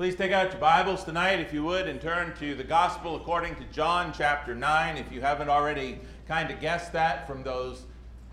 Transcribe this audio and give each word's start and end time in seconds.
Please 0.00 0.16
take 0.16 0.32
out 0.32 0.50
your 0.50 0.58
Bibles 0.58 1.04
tonight, 1.04 1.40
if 1.40 1.52
you 1.52 1.62
would, 1.62 1.86
and 1.86 2.00
turn 2.00 2.34
to 2.38 2.54
the 2.54 2.64
Gospel 2.64 3.16
according 3.16 3.54
to 3.56 3.64
John 3.64 4.14
chapter 4.16 4.54
9. 4.54 4.96
If 4.96 5.12
you 5.12 5.20
haven't 5.20 5.50
already 5.50 5.98
kind 6.26 6.50
of 6.50 6.58
guessed 6.58 6.94
that 6.94 7.26
from 7.26 7.42
those 7.42 7.82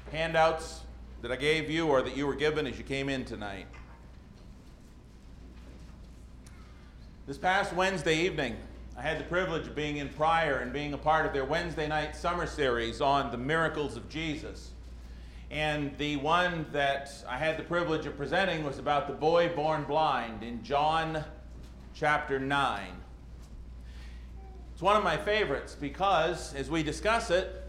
handouts 0.09 0.83
that 1.21 1.29
I 1.29 1.35
gave 1.35 1.69
you 1.69 1.88
or 1.88 2.01
that 2.01 2.15
you 2.15 2.25
were 2.25 2.35
given 2.35 2.67
as 2.67 2.77
you 2.77 2.85
came 2.85 3.09
in 3.09 3.25
tonight. 3.25 3.67
This 7.27 7.38
past 7.38 7.73
Wednesday 7.73 8.15
evening, 8.15 8.55
I 8.97 9.02
had 9.02 9.20
the 9.20 9.25
privilege 9.25 9.68
of 9.68 9.75
being 9.75 9.97
in 9.97 10.07
Pryor 10.07 10.59
and 10.59 10.71
being 10.71 10.93
a 10.93 10.97
part 10.97 11.25
of 11.25 11.34
their 11.34 11.43
Wednesday 11.43 11.89
night 11.89 12.15
summer 12.15 12.47
series 12.47 13.02
on 13.02 13.29
the 13.29 13.38
miracles 13.38 13.97
of 13.97 14.07
Jesus. 14.07 14.70
And 15.52 15.97
the 15.97 16.15
one 16.15 16.65
that 16.71 17.11
I 17.27 17.38
had 17.38 17.57
the 17.57 17.63
privilege 17.63 18.05
of 18.05 18.15
presenting 18.15 18.63
was 18.63 18.79
about 18.79 19.07
the 19.07 19.13
boy 19.13 19.54
born 19.54 19.84
blind 19.84 20.43
in 20.43 20.63
John 20.63 21.25
chapter 22.00 22.39
9. 22.39 22.83
It's 24.71 24.83
one 24.83 24.96
of 24.96 25.04
my 25.04 25.18
favorites 25.18 25.75
because 25.79 26.54
as 26.54 26.70
we 26.70 26.83
discuss 26.83 27.32
it, 27.32 27.64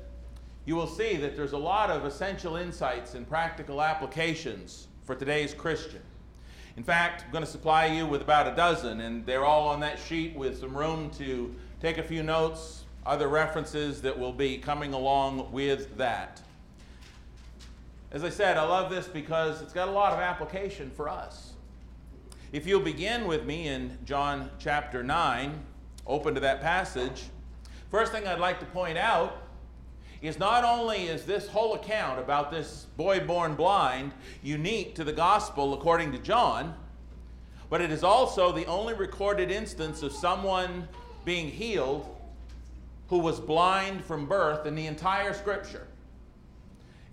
you 0.66 0.76
will 0.76 0.86
see 0.86 1.16
that 1.16 1.34
there's 1.34 1.52
a 1.52 1.58
lot 1.58 1.88
of 1.88 2.04
essential 2.04 2.56
insights 2.56 3.14
and 3.14 3.26
practical 3.26 3.80
applications 3.80 4.88
for 5.04 5.14
today's 5.14 5.54
Christian. 5.54 6.02
In 6.76 6.82
fact, 6.82 7.24
I'm 7.24 7.32
going 7.32 7.44
to 7.44 7.50
supply 7.50 7.86
you 7.86 8.06
with 8.06 8.20
about 8.20 8.46
a 8.46 8.54
dozen, 8.54 9.00
and 9.00 9.24
they're 9.24 9.46
all 9.46 9.66
on 9.66 9.80
that 9.80 9.98
sheet 9.98 10.36
with 10.36 10.60
some 10.60 10.76
room 10.76 11.08
to 11.12 11.54
take 11.80 11.96
a 11.96 12.02
few 12.02 12.22
notes, 12.22 12.84
other 13.06 13.28
references 13.28 14.02
that 14.02 14.16
will 14.16 14.34
be 14.34 14.58
coming 14.58 14.92
along 14.92 15.50
with 15.52 15.96
that. 15.96 16.42
As 18.12 18.24
I 18.24 18.28
said, 18.28 18.58
I 18.58 18.64
love 18.64 18.90
this 18.90 19.08
because 19.08 19.62
it's 19.62 19.72
got 19.72 19.88
a 19.88 19.92
lot 19.92 20.12
of 20.12 20.18
application 20.18 20.90
for 20.90 21.08
us. 21.08 21.47
If 22.50 22.66
you'll 22.66 22.80
begin 22.80 23.26
with 23.26 23.44
me 23.44 23.68
in 23.68 23.98
John 24.06 24.48
chapter 24.58 25.02
9, 25.02 25.62
open 26.06 26.34
to 26.34 26.40
that 26.40 26.62
passage, 26.62 27.24
first 27.90 28.10
thing 28.10 28.26
I'd 28.26 28.38
like 28.38 28.58
to 28.60 28.66
point 28.66 28.96
out 28.96 29.42
is 30.22 30.38
not 30.38 30.64
only 30.64 31.08
is 31.08 31.26
this 31.26 31.46
whole 31.46 31.74
account 31.74 32.18
about 32.18 32.50
this 32.50 32.86
boy 32.96 33.20
born 33.20 33.54
blind 33.54 34.12
unique 34.42 34.94
to 34.94 35.04
the 35.04 35.12
gospel 35.12 35.74
according 35.74 36.10
to 36.12 36.18
John, 36.18 36.74
but 37.68 37.82
it 37.82 37.90
is 37.90 38.02
also 38.02 38.50
the 38.50 38.64
only 38.64 38.94
recorded 38.94 39.50
instance 39.50 40.02
of 40.02 40.10
someone 40.10 40.88
being 41.26 41.50
healed 41.50 42.16
who 43.08 43.18
was 43.18 43.38
blind 43.40 44.02
from 44.02 44.24
birth 44.24 44.64
in 44.64 44.74
the 44.74 44.86
entire 44.86 45.34
scripture. 45.34 45.86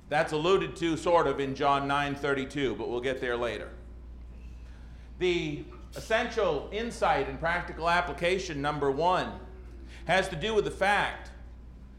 That's 0.08 0.32
alluded 0.32 0.78
to 0.78 0.96
sort 0.96 1.28
of 1.28 1.42
in 1.42 1.56
John 1.56 1.90
9:32, 1.90 2.78
but 2.78 2.90
we'll 2.90 3.02
get 3.02 3.20
there 3.20 3.36
later. 3.36 3.70
The 5.20 5.64
essential 5.96 6.70
insight 6.72 7.30
and 7.30 7.40
practical 7.40 7.90
application 7.90 8.62
number 8.62 8.92
1 8.92 9.32
has 10.06 10.28
to 10.30 10.36
do 10.36 10.54
with 10.54 10.66
the 10.66 10.72
fact 10.72 11.30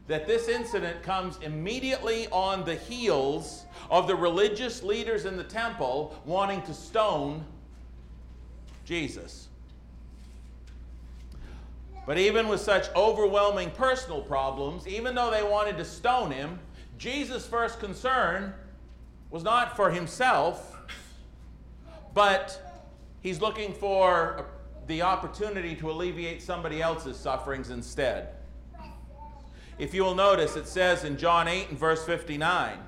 that 0.07 0.27
this 0.27 0.49
incident 0.49 1.03
comes 1.03 1.39
immediately 1.39 2.29
on 2.29 2.65
the 2.65 2.75
heels 2.75 3.65
of 3.91 4.07
the 4.07 4.15
religious 4.15 4.83
leaders 4.83 5.25
in 5.25 5.37
the 5.37 5.45
temple 5.45 6.21
wanting 6.25 6.63
to 6.63 6.75
stone 6.75 7.45
Jesus. 8.85 9.49
But 12.07 12.19
even 12.19 12.47
with 12.47 12.61
such 12.61 12.87
overwhelming 12.95 13.73
personal 13.73 14.21
problems, 14.21 14.87
even 14.87 15.17
though 15.17 15.31
they 15.31 15.43
wanted 15.43 15.77
to 15.79 15.85
stone 15.85 16.31
him, 16.31 16.61
Jesus' 16.99 17.45
first 17.45 17.81
concern 17.81 18.55
was 19.31 19.43
not 19.43 19.75
for 19.75 19.91
himself, 19.91 20.79
but 22.15 22.66
he's 23.27 23.41
looking 23.41 23.73
for 23.73 24.47
the 24.87 25.03
opportunity 25.03 25.75
to 25.75 25.91
alleviate 25.91 26.41
somebody 26.41 26.81
else's 26.81 27.17
sufferings 27.17 27.71
instead. 27.71 28.29
If 29.81 29.93
you 29.93 30.05
will 30.05 30.15
notice, 30.15 30.55
it 30.55 30.69
says 30.69 31.03
in 31.03 31.17
John 31.17 31.49
8 31.49 31.71
and 31.71 31.77
verse 31.79 32.05
59 32.07 32.79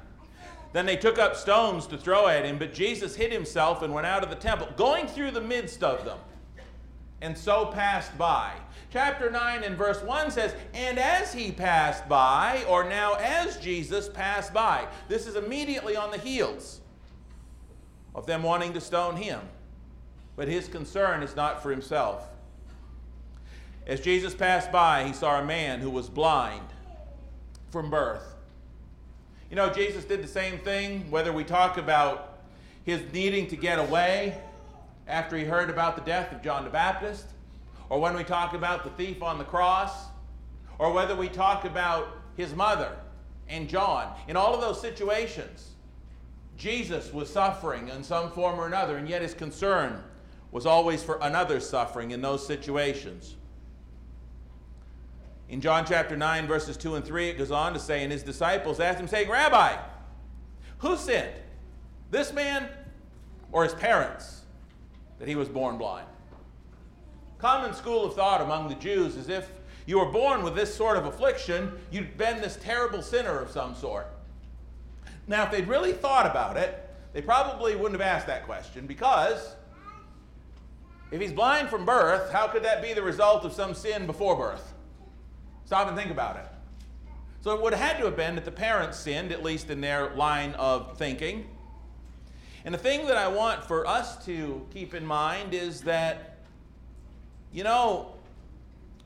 Then 0.72 0.87
they 0.87 0.97
took 0.97 1.19
up 1.19 1.34
stones 1.34 1.88
to 1.88 1.98
throw 1.98 2.28
at 2.28 2.44
him, 2.44 2.56
but 2.56 2.72
Jesus 2.72 3.16
hid 3.16 3.32
himself 3.32 3.82
and 3.82 3.93
went 3.93 4.06
out 4.06 4.22
of 4.22 4.31
the 4.31 4.37
temple, 4.37 4.69
going 4.77 5.09
through 5.09 5.32
the 5.32 5.41
midst 5.41 5.82
of 5.82 6.04
them, 6.04 6.19
and 7.21 7.37
so 7.37 7.66
passed 7.66 8.16
by. 8.16 8.53
Chapter 8.93 9.32
9 9.32 9.65
and 9.65 9.77
verse 9.77 10.00
1 10.03 10.31
says, 10.31 10.54
And 10.72 11.00
as 11.00 11.34
he 11.34 11.50
passed 11.50 12.09
by, 12.09 12.65
or 12.69 12.88
now 12.88 13.15
as 13.15 13.56
Jesus 13.56 14.09
passed 14.09 14.54
by. 14.54 14.87
This 15.09 15.27
is 15.27 15.34
immediately 15.34 15.97
on 15.97 16.12
the 16.12 16.16
heels 16.16 16.81
of 18.15 18.25
them 18.25 18.44
wanting 18.44 18.72
to 18.75 18.81
stone 18.81 19.16
him. 19.16 19.41
But 20.38 20.47
his 20.47 20.69
concern 20.69 21.25
is 21.25 21.34
not 21.34 21.65
for 21.65 21.72
himself. 21.72 22.25
As 23.88 24.00
Jesus 24.00 24.37
passed 24.37 24.71
by, 24.71 25.03
he 25.03 25.12
saw 25.12 25.41
a 25.41 25.44
man 25.44 25.81
who 25.81 25.91
was 25.91 26.09
blind 26.09 26.65
from 27.71 27.91
birth. 27.91 28.37
You 29.50 29.56
know, 29.56 29.69
Jesus 29.69 30.04
did 30.04 30.22
the 30.22 30.28
same 30.28 30.60
thing, 30.60 31.10
whether 31.10 31.32
we 31.32 31.43
talk 31.43 31.77
about 31.77 32.38
his 32.84 33.03
needing 33.12 33.48
to 33.48 33.56
get 33.56 33.81
away 33.81 34.41
after 35.09 35.37
he 35.37 35.44
heard 35.44 35.71
about 35.71 35.97
the 35.97 36.03
death 36.03 36.31
of 36.31 36.41
John 36.41 36.62
the 36.62 36.71
Baptist, 36.71 37.27
or 37.91 38.00
when 38.00 38.15
we 38.15 38.22
talk 38.22 38.54
about 38.54 38.84
the 38.84 38.91
thief 38.91 39.25
on 39.25 39.38
the 39.38 39.44
cross, 39.44 40.06
or 40.78 40.93
whether 40.93 41.16
we 41.16 41.28
talk 41.28 41.65
about 41.65 42.16
his 42.37 42.54
mother 42.54 42.94
and 43.48 43.69
John. 43.69 44.15
In 44.28 44.37
all 44.37 44.54
of 44.54 44.60
those 44.60 44.81
situations, 44.81 45.71
Jesus 46.56 47.12
was 47.12 47.28
suffering 47.28 47.88
in 47.88 48.04
some 48.04 48.31
form 48.31 48.60
or 48.60 48.69
another, 48.69 48.98
and 48.98 49.09
yet 49.09 49.21
his 49.21 49.34
concern 49.34 50.04
was 50.50 50.66
always 50.66 51.03
for 51.03 51.19
another's 51.20 51.69
suffering 51.69 52.10
in 52.10 52.22
those 52.22 52.47
situations. 52.47 53.36
In 55.48 55.60
John 55.60 55.86
chapter 55.86 56.16
9, 56.16 56.47
verses 56.47 56.76
2 56.76 56.97
and 56.97 57.04
3, 57.04 57.28
it 57.31 57.38
goes 57.38 57.50
on 57.50 57.72
to 57.72 57.78
say, 57.78 58.03
And 58.03 58.12
his 58.12 58.22
disciples 58.22 58.81
asked 58.81 59.00
him, 59.00 59.09
saying, 59.09 59.31
Rabbi, 59.31 59.76
who 60.78 60.97
sinned? 60.97 61.34
This 62.10 62.32
man 62.32 62.69
or 63.53 63.64
his 63.64 63.75
parents 63.75 64.42
that 65.19 65.28
he 65.28 65.34
was 65.34 65.48
born 65.48 65.78
blind? 65.78 66.06
Common 67.38 67.72
school 67.72 68.04
of 68.04 68.15
thought 68.15 68.41
among 68.41 68.69
the 68.69 68.75
Jews 68.75 69.16
is 69.16 69.28
if 69.28 69.50
you 69.86 69.98
were 69.98 70.10
born 70.10 70.42
with 70.42 70.54
this 70.54 70.75
sort 70.75 70.97
of 70.97 71.06
affliction, 71.06 71.72
you'd 71.91 72.19
been 72.19 72.41
this 72.41 72.59
terrible 72.60 73.00
sinner 73.00 73.38
of 73.38 73.50
some 73.50 73.75
sort. 73.75 74.09
Now, 75.26 75.44
if 75.44 75.50
they'd 75.50 75.69
really 75.69 75.92
thought 75.92 76.26
about 76.26 76.56
it, 76.56 76.88
they 77.12 77.22
probably 77.22 77.75
wouldn't 77.75 78.00
have 78.00 78.06
asked 78.06 78.26
that 78.26 78.44
question 78.44 78.86
because 78.86 79.54
if 81.11 81.21
he's 81.21 81.33
blind 81.33 81.69
from 81.69 81.85
birth, 81.85 82.31
how 82.31 82.47
could 82.49 82.63
that 82.65 82.83
be 82.83 82.93
the 82.93 83.03
result 83.03 83.45
of 83.45 83.53
some 83.53 83.75
sin 83.75 84.07
before 84.07 84.37
birth? 84.37 84.75
Stop 85.65 85.89
and 85.89 85.97
think 85.97 86.11
about 86.11 86.37
it. 86.37 86.47
So 87.41 87.55
it 87.55 87.63
would 87.63 87.73
have 87.73 87.83
had 87.83 87.99
to 87.99 88.05
have 88.07 88.17
been 88.17 88.35
that 88.35 88.45
the 88.45 88.51
parents 88.51 88.99
sinned, 88.99 89.33
at 89.33 89.43
least 89.43 89.71
in 89.71 89.81
their 89.81 90.15
line 90.15 90.53
of 90.55 90.99
thinking. 90.99 91.49
And 92.65 92.75
the 92.75 92.79
thing 92.79 93.07
that 93.07 93.17
I 93.17 93.29
want 93.29 93.65
for 93.65 93.87
us 93.87 94.25
to 94.27 94.67
keep 94.73 94.93
in 94.93 95.07
mind 95.07 95.55
is 95.55 95.83
that, 95.83 96.39
you 97.53 97.65
know, 97.65 98.15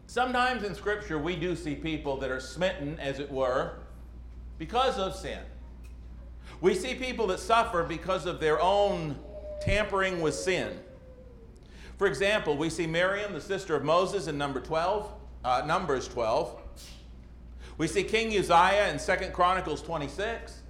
sometimes 0.07 0.65
in 0.65 0.75
Scripture 0.75 1.19
we 1.19 1.37
do 1.37 1.55
see 1.55 1.75
people 1.75 2.17
that 2.19 2.31
are 2.31 2.41
smitten, 2.41 2.99
as 2.99 3.21
it 3.21 3.31
were, 3.31 3.75
because 4.59 4.99
of 4.99 5.15
sin. 5.15 5.39
We 6.61 6.75
see 6.75 6.95
people 6.95 7.27
that 7.29 7.41
suffer 7.41 7.83
because 7.83 8.27
of 8.27 8.41
their 8.41 8.61
own 8.61 9.17
tampering 9.61 10.21
with 10.21 10.35
sin. 10.35 10.81
For 12.03 12.09
example, 12.09 12.57
we 12.57 12.69
see 12.69 12.89
Miriam, 12.89 13.33
the 13.33 13.41
sister 13.41 13.77
of 13.77 13.85
Moses, 13.85 14.27
in 14.27 14.37
number 14.37 14.59
12 14.59 15.13
uh, 15.45 15.63
Numbers 15.65 16.09
12. 16.09 16.61
We 17.79 17.87
see 17.87 18.03
King 18.03 18.37
Uzziah 18.37 18.89
in 18.93 18.99
2 18.99 19.27
Chronicles 19.31 19.83
26. 19.83 20.63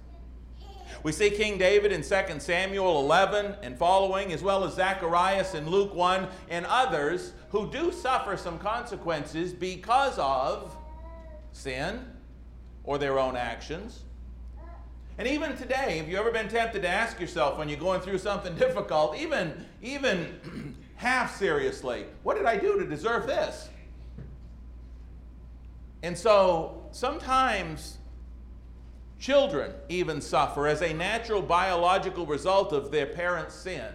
We 1.01 1.11
see 1.11 1.31
King 1.31 1.57
David 1.57 1.91
in 1.91 2.03
2 2.03 2.39
Samuel 2.39 2.99
11 2.99 3.55
and 3.63 3.75
following, 3.75 4.31
as 4.31 4.43
well 4.43 4.63
as 4.63 4.75
Zacharias 4.75 5.55
in 5.55 5.67
Luke 5.67 5.95
1, 5.95 6.27
and 6.51 6.67
others 6.67 7.33
who 7.49 7.67
do 7.71 7.91
suffer 7.91 8.37
some 8.37 8.59
consequences 8.59 9.53
because 9.53 10.19
of 10.19 10.77
sin 11.51 12.05
or 12.83 12.99
their 12.99 13.17
own 13.17 13.35
actions. 13.35 14.03
And 15.17 15.27
even 15.27 15.57
today, 15.57 15.97
have 15.97 16.07
you 16.07 16.17
ever 16.17 16.29
been 16.29 16.47
tempted 16.47 16.83
to 16.83 16.87
ask 16.87 17.19
yourself 17.19 17.57
when 17.57 17.69
you're 17.69 17.79
going 17.79 18.01
through 18.01 18.19
something 18.19 18.53
difficult, 18.59 19.17
even, 19.17 19.65
even 19.81 20.75
half 21.03 21.37
seriously, 21.37 22.05
what 22.23 22.37
did 22.37 22.45
I 22.45 22.55
do 22.55 22.79
to 22.79 22.85
deserve 22.85 23.27
this? 23.27 23.67
And 26.01 26.17
so 26.17 26.85
sometimes 26.91 27.97
children 29.19 29.73
even 29.89 30.21
suffer 30.21 30.65
as 30.65 30.81
a 30.81 30.93
natural 30.93 31.41
biological 31.41 32.25
result 32.25 32.71
of 32.71 32.89
their 32.89 33.05
parents' 33.05 33.53
sin. 33.53 33.87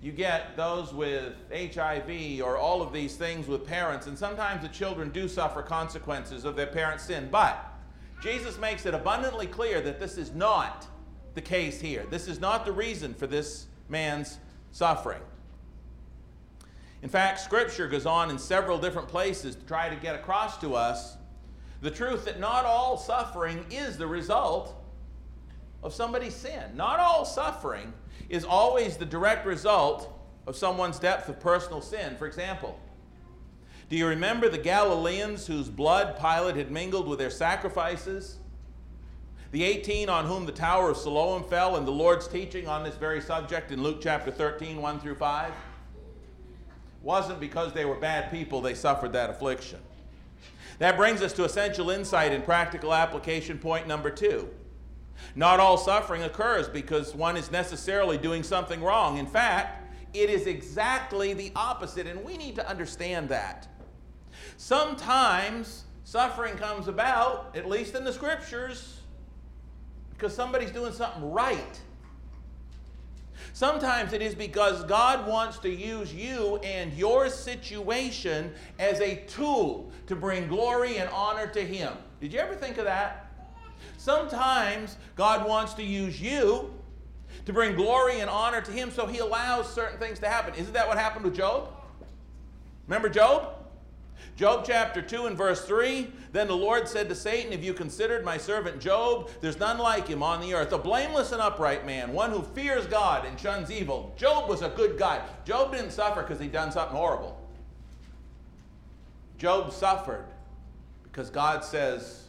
You 0.00 0.10
get 0.10 0.56
those 0.56 0.92
with 0.92 1.34
HIV 1.52 2.40
or 2.42 2.56
all 2.56 2.82
of 2.82 2.92
these 2.92 3.14
things 3.14 3.46
with 3.46 3.64
parents, 3.64 4.08
and 4.08 4.18
sometimes 4.18 4.62
the 4.62 4.68
children 4.68 5.10
do 5.10 5.28
suffer 5.28 5.62
consequences 5.62 6.44
of 6.44 6.56
their 6.56 6.66
parents' 6.66 7.04
sin. 7.04 7.28
But 7.30 7.56
Jesus 8.20 8.58
makes 8.58 8.84
it 8.84 8.94
abundantly 8.94 9.46
clear 9.46 9.80
that 9.82 10.00
this 10.00 10.18
is 10.18 10.32
not 10.32 10.88
the 11.34 11.40
case 11.40 11.80
here. 11.80 12.04
This 12.10 12.26
is 12.26 12.40
not 12.40 12.64
the 12.64 12.72
reason 12.72 13.14
for 13.14 13.28
this 13.28 13.66
man's 13.88 14.38
suffering. 14.72 15.22
In 17.02 17.08
fact, 17.08 17.40
Scripture 17.40 17.86
goes 17.86 18.06
on 18.06 18.30
in 18.30 18.38
several 18.38 18.78
different 18.78 19.08
places 19.08 19.54
to 19.54 19.64
try 19.64 19.88
to 19.88 19.96
get 19.96 20.14
across 20.14 20.58
to 20.58 20.74
us 20.74 21.16
the 21.80 21.90
truth 21.90 22.24
that 22.24 22.40
not 22.40 22.64
all 22.64 22.96
suffering 22.96 23.64
is 23.70 23.96
the 23.96 24.06
result 24.06 24.74
of 25.82 25.94
somebody's 25.94 26.34
sin. 26.34 26.76
Not 26.76 26.98
all 26.98 27.24
suffering 27.24 27.92
is 28.28 28.44
always 28.44 28.96
the 28.96 29.04
direct 29.04 29.46
result 29.46 30.12
of 30.46 30.56
someone's 30.56 30.98
depth 30.98 31.28
of 31.28 31.38
personal 31.38 31.80
sin. 31.80 32.16
For 32.16 32.26
example, 32.26 32.80
do 33.88 33.96
you 33.96 34.08
remember 34.08 34.48
the 34.48 34.58
Galileans 34.58 35.46
whose 35.46 35.68
blood 35.68 36.18
Pilate 36.18 36.56
had 36.56 36.72
mingled 36.72 37.06
with 37.06 37.20
their 37.20 37.30
sacrifices? 37.30 38.38
The 39.50 39.62
18 39.62 40.08
on 40.10 40.26
whom 40.26 40.44
the 40.44 40.52
Tower 40.52 40.90
of 40.90 40.98
Siloam 40.98 41.42
fell, 41.44 41.76
and 41.76 41.86
the 41.86 41.92
Lord's 41.92 42.28
teaching 42.28 42.68
on 42.68 42.82
this 42.82 42.96
very 42.96 43.20
subject 43.20 43.70
in 43.70 43.82
Luke 43.82 44.00
chapter 44.02 44.30
13, 44.30 44.82
1 44.82 45.00
through 45.00 45.14
5? 45.14 45.52
Wasn't 47.02 47.40
because 47.40 47.72
they 47.72 47.84
were 47.84 47.94
bad 47.94 48.30
people 48.30 48.60
they 48.60 48.74
suffered 48.74 49.12
that 49.12 49.30
affliction. 49.30 49.78
That 50.78 50.96
brings 50.96 51.22
us 51.22 51.32
to 51.34 51.44
essential 51.44 51.90
insight 51.90 52.32
and 52.32 52.44
practical 52.44 52.94
application 52.94 53.58
point 53.58 53.86
number 53.86 54.10
two. 54.10 54.48
Not 55.34 55.60
all 55.60 55.76
suffering 55.76 56.22
occurs 56.22 56.68
because 56.68 57.14
one 57.14 57.36
is 57.36 57.50
necessarily 57.50 58.18
doing 58.18 58.42
something 58.42 58.80
wrong. 58.82 59.18
In 59.18 59.26
fact, 59.26 59.92
it 60.14 60.30
is 60.30 60.46
exactly 60.46 61.34
the 61.34 61.52
opposite, 61.54 62.06
and 62.06 62.24
we 62.24 62.36
need 62.36 62.54
to 62.56 62.68
understand 62.68 63.28
that. 63.28 63.68
Sometimes 64.56 65.84
suffering 66.04 66.56
comes 66.56 66.88
about, 66.88 67.54
at 67.56 67.68
least 67.68 67.94
in 67.94 68.04
the 68.04 68.12
scriptures, 68.12 69.00
because 70.10 70.34
somebody's 70.34 70.70
doing 70.70 70.92
something 70.92 71.30
right. 71.30 71.80
Sometimes 73.58 74.12
it 74.12 74.22
is 74.22 74.36
because 74.36 74.84
God 74.84 75.26
wants 75.26 75.58
to 75.58 75.68
use 75.68 76.14
you 76.14 76.58
and 76.58 76.92
your 76.92 77.28
situation 77.28 78.52
as 78.78 79.00
a 79.00 79.16
tool 79.26 79.90
to 80.06 80.14
bring 80.14 80.46
glory 80.46 80.98
and 80.98 81.10
honor 81.10 81.48
to 81.48 81.64
Him. 81.64 81.92
Did 82.20 82.32
you 82.32 82.38
ever 82.38 82.54
think 82.54 82.78
of 82.78 82.84
that? 82.84 83.32
Sometimes 83.96 84.96
God 85.16 85.44
wants 85.44 85.74
to 85.74 85.82
use 85.82 86.22
you 86.22 86.72
to 87.46 87.52
bring 87.52 87.74
glory 87.74 88.20
and 88.20 88.30
honor 88.30 88.60
to 88.60 88.70
Him, 88.70 88.92
so 88.92 89.06
He 89.06 89.18
allows 89.18 89.68
certain 89.74 89.98
things 89.98 90.20
to 90.20 90.28
happen. 90.28 90.54
Isn't 90.54 90.74
that 90.74 90.86
what 90.86 90.96
happened 90.96 91.24
with 91.24 91.34
Job? 91.34 91.68
Remember 92.86 93.08
Job? 93.08 93.57
Job 94.36 94.64
chapter 94.66 95.02
2 95.02 95.26
and 95.26 95.36
verse 95.36 95.64
3 95.64 96.12
Then 96.32 96.46
the 96.46 96.56
Lord 96.56 96.88
said 96.88 97.08
to 97.08 97.14
Satan, 97.14 97.52
Have 97.52 97.64
you 97.64 97.74
considered 97.74 98.24
my 98.24 98.38
servant 98.38 98.80
Job? 98.80 99.30
There's 99.40 99.58
none 99.58 99.78
like 99.78 100.06
him 100.06 100.22
on 100.22 100.40
the 100.40 100.54
earth, 100.54 100.72
a 100.72 100.78
blameless 100.78 101.32
and 101.32 101.42
upright 101.42 101.84
man, 101.84 102.12
one 102.12 102.30
who 102.30 102.42
fears 102.42 102.86
God 102.86 103.24
and 103.24 103.38
shuns 103.38 103.70
evil. 103.70 104.14
Job 104.16 104.48
was 104.48 104.62
a 104.62 104.68
good 104.68 104.98
guy. 104.98 105.22
Job 105.44 105.72
didn't 105.72 105.90
suffer 105.90 106.22
because 106.22 106.40
he'd 106.40 106.52
done 106.52 106.70
something 106.70 106.96
horrible. 106.96 107.40
Job 109.38 109.72
suffered 109.72 110.26
because 111.04 111.30
God 111.30 111.64
says, 111.64 112.28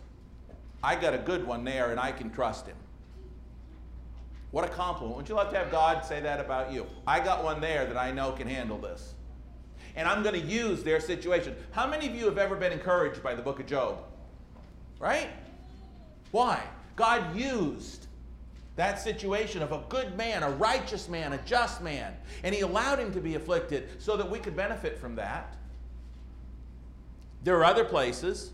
I 0.83 0.95
got 0.95 1.13
a 1.13 1.17
good 1.17 1.45
one 1.45 1.63
there 1.63 1.91
and 1.91 1.99
I 1.99 2.11
can 2.11 2.29
trust 2.29 2.65
him. 2.65 2.75
What 4.51 4.65
a 4.65 4.67
compliment. 4.67 5.17
Wouldn't 5.17 5.29
you 5.29 5.35
love 5.35 5.51
to 5.51 5.57
have 5.59 5.69
God 5.71 6.03
say 6.03 6.21
that 6.21 6.39
about 6.39 6.71
you? 6.71 6.87
I 7.05 7.19
got 7.19 7.43
one 7.43 7.61
there 7.61 7.85
that 7.85 7.97
I 7.97 8.11
know 8.11 8.31
can 8.31 8.47
handle 8.47 8.77
this 8.77 9.13
and 9.95 10.07
I'm 10.07 10.23
going 10.23 10.39
to 10.39 10.47
use 10.47 10.83
their 10.83 10.99
situation. 10.99 11.55
How 11.71 11.87
many 11.87 12.07
of 12.07 12.15
you 12.15 12.25
have 12.25 12.37
ever 12.37 12.55
been 12.55 12.71
encouraged 12.71 13.21
by 13.21 13.35
the 13.35 13.41
book 13.41 13.59
of 13.59 13.65
Job? 13.65 13.99
Right? 14.99 15.29
Why? 16.31 16.63
God 16.95 17.35
used 17.35 18.07
that 18.75 18.99
situation 18.99 19.61
of 19.61 19.71
a 19.71 19.83
good 19.89 20.15
man, 20.15 20.43
a 20.43 20.49
righteous 20.51 21.09
man, 21.09 21.33
a 21.33 21.37
just 21.39 21.81
man, 21.81 22.13
and 22.43 22.55
He 22.55 22.61
allowed 22.61 22.99
him 22.99 23.11
to 23.13 23.19
be 23.19 23.35
afflicted 23.35 23.89
so 24.01 24.15
that 24.15 24.29
we 24.29 24.39
could 24.39 24.55
benefit 24.55 24.97
from 24.97 25.15
that. 25.15 25.57
There 27.43 27.57
are 27.57 27.65
other 27.65 27.85
places. 27.85 28.51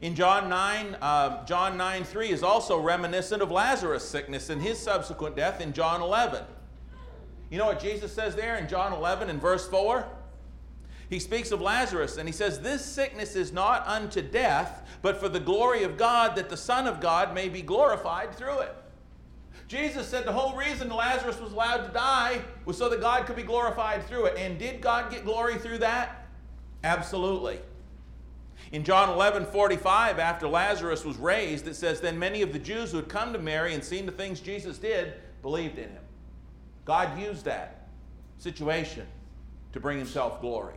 In 0.00 0.14
John 0.14 0.48
9, 0.48 0.96
uh, 1.00 1.44
John 1.44 1.76
9 1.76 2.04
3 2.04 2.30
is 2.30 2.42
also 2.42 2.80
reminiscent 2.80 3.42
of 3.42 3.50
Lazarus' 3.50 4.08
sickness 4.08 4.48
and 4.48 4.62
his 4.62 4.78
subsequent 4.78 5.36
death 5.36 5.60
in 5.60 5.72
John 5.72 6.00
11. 6.00 6.42
You 7.50 7.58
know 7.58 7.66
what 7.66 7.80
Jesus 7.80 8.12
says 8.12 8.36
there 8.36 8.56
in 8.56 8.68
John 8.68 8.92
11 8.92 9.28
and 9.28 9.40
verse 9.40 9.68
4? 9.68 10.06
He 11.08 11.18
speaks 11.18 11.50
of 11.50 11.60
Lazarus 11.60 12.16
and 12.16 12.28
he 12.28 12.32
says, 12.32 12.60
This 12.60 12.84
sickness 12.84 13.34
is 13.34 13.52
not 13.52 13.86
unto 13.88 14.22
death, 14.22 14.86
but 15.02 15.16
for 15.16 15.28
the 15.28 15.40
glory 15.40 15.82
of 15.82 15.98
God, 15.98 16.36
that 16.36 16.48
the 16.48 16.56
Son 16.56 16.86
of 16.86 17.00
God 17.00 17.34
may 17.34 17.48
be 17.48 17.62
glorified 17.62 18.32
through 18.36 18.60
it. 18.60 18.74
Jesus 19.66 20.06
said 20.06 20.24
the 20.24 20.32
whole 20.32 20.56
reason 20.56 20.88
Lazarus 20.88 21.40
was 21.40 21.52
allowed 21.52 21.86
to 21.86 21.92
die 21.92 22.40
was 22.64 22.78
so 22.78 22.88
that 22.88 23.00
God 23.00 23.26
could 23.26 23.36
be 23.36 23.42
glorified 23.42 24.06
through 24.06 24.26
it. 24.26 24.36
And 24.38 24.58
did 24.58 24.80
God 24.80 25.10
get 25.10 25.24
glory 25.24 25.58
through 25.58 25.78
that? 25.78 26.28
Absolutely. 26.84 27.60
In 28.72 28.84
John 28.84 29.08
11 29.10 29.46
45, 29.46 30.20
after 30.20 30.46
Lazarus 30.46 31.04
was 31.04 31.16
raised, 31.16 31.66
it 31.66 31.74
says, 31.74 32.00
Then 32.00 32.18
many 32.18 32.42
of 32.42 32.52
the 32.52 32.58
Jews 32.58 32.92
who 32.92 32.98
had 32.98 33.08
come 33.08 33.32
to 33.32 33.38
Mary 33.38 33.74
and 33.74 33.82
seen 33.82 34.06
the 34.06 34.12
things 34.12 34.40
Jesus 34.40 34.78
did 34.78 35.14
believed 35.42 35.78
in 35.78 35.88
him. 35.88 36.02
God 36.90 37.20
used 37.20 37.44
that 37.44 37.86
situation 38.38 39.06
to 39.72 39.78
bring 39.78 39.96
himself 39.96 40.40
glory. 40.40 40.74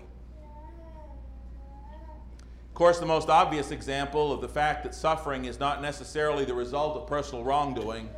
Of 2.67 2.75
course, 2.75 2.99
the 2.99 3.07
most 3.07 3.29
obvious 3.29 3.71
example 3.71 4.31
of 4.31 4.39
the 4.39 4.47
fact 4.47 4.83
that 4.83 4.93
suffering 4.93 5.45
is 5.45 5.59
not 5.59 5.81
necessarily 5.81 6.45
the 6.45 6.53
result 6.53 6.97
of 6.97 7.07
personal 7.07 7.43
wrongdoing 7.43 8.11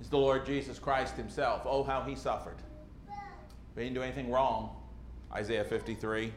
is 0.00 0.08
the 0.08 0.16
Lord 0.16 0.46
Jesus 0.46 0.78
Christ 0.78 1.16
himself. 1.16 1.62
Oh, 1.64 1.82
how 1.82 2.02
he 2.02 2.14
suffered. 2.14 2.58
He 3.74 3.82
didn't 3.82 3.94
do 3.94 4.02
anything 4.02 4.30
wrong. 4.30 4.76
Isaiah 5.32 5.64
53. 5.64 6.32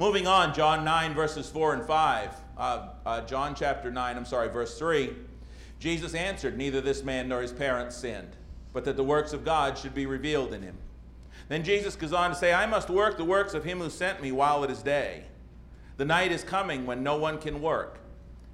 Moving 0.00 0.26
on, 0.26 0.54
John 0.54 0.84
9, 0.84 1.14
verses 1.14 1.48
4 1.48 1.74
and 1.74 1.84
5. 1.84 2.30
Uh, 2.58 2.88
uh, 3.06 3.20
John 3.20 3.54
chapter 3.54 3.92
9, 3.92 4.16
I'm 4.16 4.24
sorry, 4.24 4.48
verse 4.48 4.76
3. 4.76 5.14
Jesus 5.78 6.16
answered, 6.16 6.58
Neither 6.58 6.80
this 6.80 7.04
man 7.04 7.28
nor 7.28 7.42
his 7.42 7.52
parents 7.52 7.94
sinned 7.94 8.36
but 8.76 8.84
that 8.84 8.98
the 8.98 9.02
works 9.02 9.32
of 9.32 9.42
God 9.42 9.78
should 9.78 9.94
be 9.94 10.04
revealed 10.04 10.52
in 10.52 10.60
him. 10.60 10.76
Then 11.48 11.64
Jesus 11.64 11.96
goes 11.96 12.12
on 12.12 12.28
to 12.28 12.36
say, 12.36 12.52
I 12.52 12.66
must 12.66 12.90
work 12.90 13.16
the 13.16 13.24
works 13.24 13.54
of 13.54 13.64
him 13.64 13.78
who 13.78 13.88
sent 13.88 14.20
me 14.20 14.32
while 14.32 14.62
it 14.64 14.70
is 14.70 14.82
day. 14.82 15.24
The 15.96 16.04
night 16.04 16.30
is 16.30 16.44
coming 16.44 16.84
when 16.84 17.02
no 17.02 17.16
one 17.16 17.38
can 17.38 17.62
work. 17.62 17.98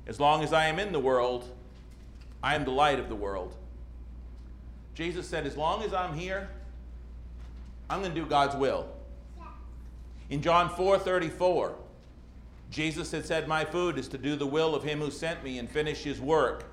As 0.07 0.21
long 0.21 0.45
as 0.45 0.53
I 0.53 0.67
am 0.67 0.79
in 0.79 0.93
the 0.93 1.01
world, 1.01 1.53
I 2.41 2.55
am 2.55 2.65
the 2.65 2.71
light 2.71 3.01
of 3.01 3.09
the 3.09 3.17
world. 3.17 3.57
Jesus 4.95 5.27
said, 5.27 5.45
As 5.45 5.57
long 5.57 5.83
as 5.83 5.93
I'm 5.93 6.15
here, 6.15 6.49
I'm 7.91 7.99
going 7.99 8.15
to 8.15 8.21
do 8.21 8.25
God's 8.25 8.55
will. 8.55 8.87
In 10.31 10.41
John 10.41 10.69
4 10.69 11.01
34, 11.01 11.75
Jesus 12.71 13.11
had 13.11 13.27
said, 13.27 13.49
My 13.49 13.65
food 13.65 13.99
is 13.99 14.07
to 14.07 14.19
do 14.19 14.37
the 14.37 14.47
will 14.47 14.77
of 14.77 14.85
him 14.85 15.01
who 15.01 15.11
sent 15.11 15.43
me 15.43 15.59
and 15.59 15.69
finish 15.69 16.05
his 16.05 16.21
work. 16.21 16.67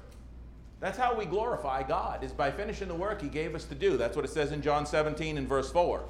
That's 0.79 0.98
how 0.98 1.13
we 1.13 1.25
glorify 1.25 1.83
God, 1.83 2.24
is 2.24 2.31
by 2.31 2.51
finishing 2.51 2.88
the 2.88 2.95
work 2.95 3.21
He 3.21 3.27
gave 3.27 3.53
us 3.53 3.65
to 3.65 3.75
do. 3.75 3.98
That's 3.98 4.15
what 4.15 4.24
it 4.24 4.31
says 4.31 4.51
in 4.51 4.62
John 4.62 4.86
17 4.86 5.38
and 5.38 5.48
verse 5.48 5.71
4. 5.71 6.03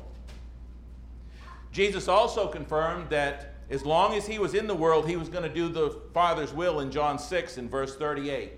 Jesus 1.71 2.07
also 2.07 2.47
confirmed 2.47 3.09
that 3.09 3.55
as 3.69 3.85
long 3.85 4.15
as 4.15 4.27
He 4.27 4.37
was 4.37 4.53
in 4.53 4.67
the 4.67 4.75
world, 4.75 5.07
He 5.07 5.15
was 5.15 5.29
going 5.29 5.43
to 5.43 5.53
do 5.53 5.69
the 5.69 5.99
Father's 6.13 6.53
will 6.53 6.81
in 6.81 6.91
John 6.91 7.17
6 7.17 7.57
and 7.57 7.69
verse 7.69 7.95
38. 7.95 8.53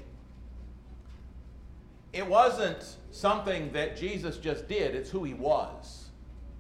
It 2.13 2.27
wasn't 2.27 2.97
something 3.11 3.71
that 3.71 3.95
Jesus 3.95 4.37
just 4.37 4.67
did, 4.67 4.95
it's 4.95 5.09
who 5.09 5.23
He 5.23 5.33
was 5.33 6.09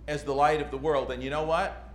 as 0.07 0.23
the 0.23 0.33
light 0.33 0.61
of 0.61 0.71
the 0.71 0.77
world. 0.77 1.11
And 1.11 1.21
you 1.21 1.29
know 1.29 1.43
what? 1.43 1.90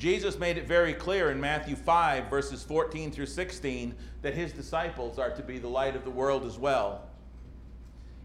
Jesus 0.00 0.38
made 0.38 0.56
it 0.56 0.66
very 0.66 0.94
clear 0.94 1.30
in 1.30 1.38
Matthew 1.38 1.76
5, 1.76 2.30
verses 2.30 2.62
14 2.62 3.12
through 3.12 3.26
16, 3.26 3.94
that 4.22 4.32
his 4.32 4.50
disciples 4.50 5.18
are 5.18 5.28
to 5.28 5.42
be 5.42 5.58
the 5.58 5.68
light 5.68 5.94
of 5.94 6.04
the 6.04 6.10
world 6.10 6.46
as 6.46 6.58
well. 6.58 7.02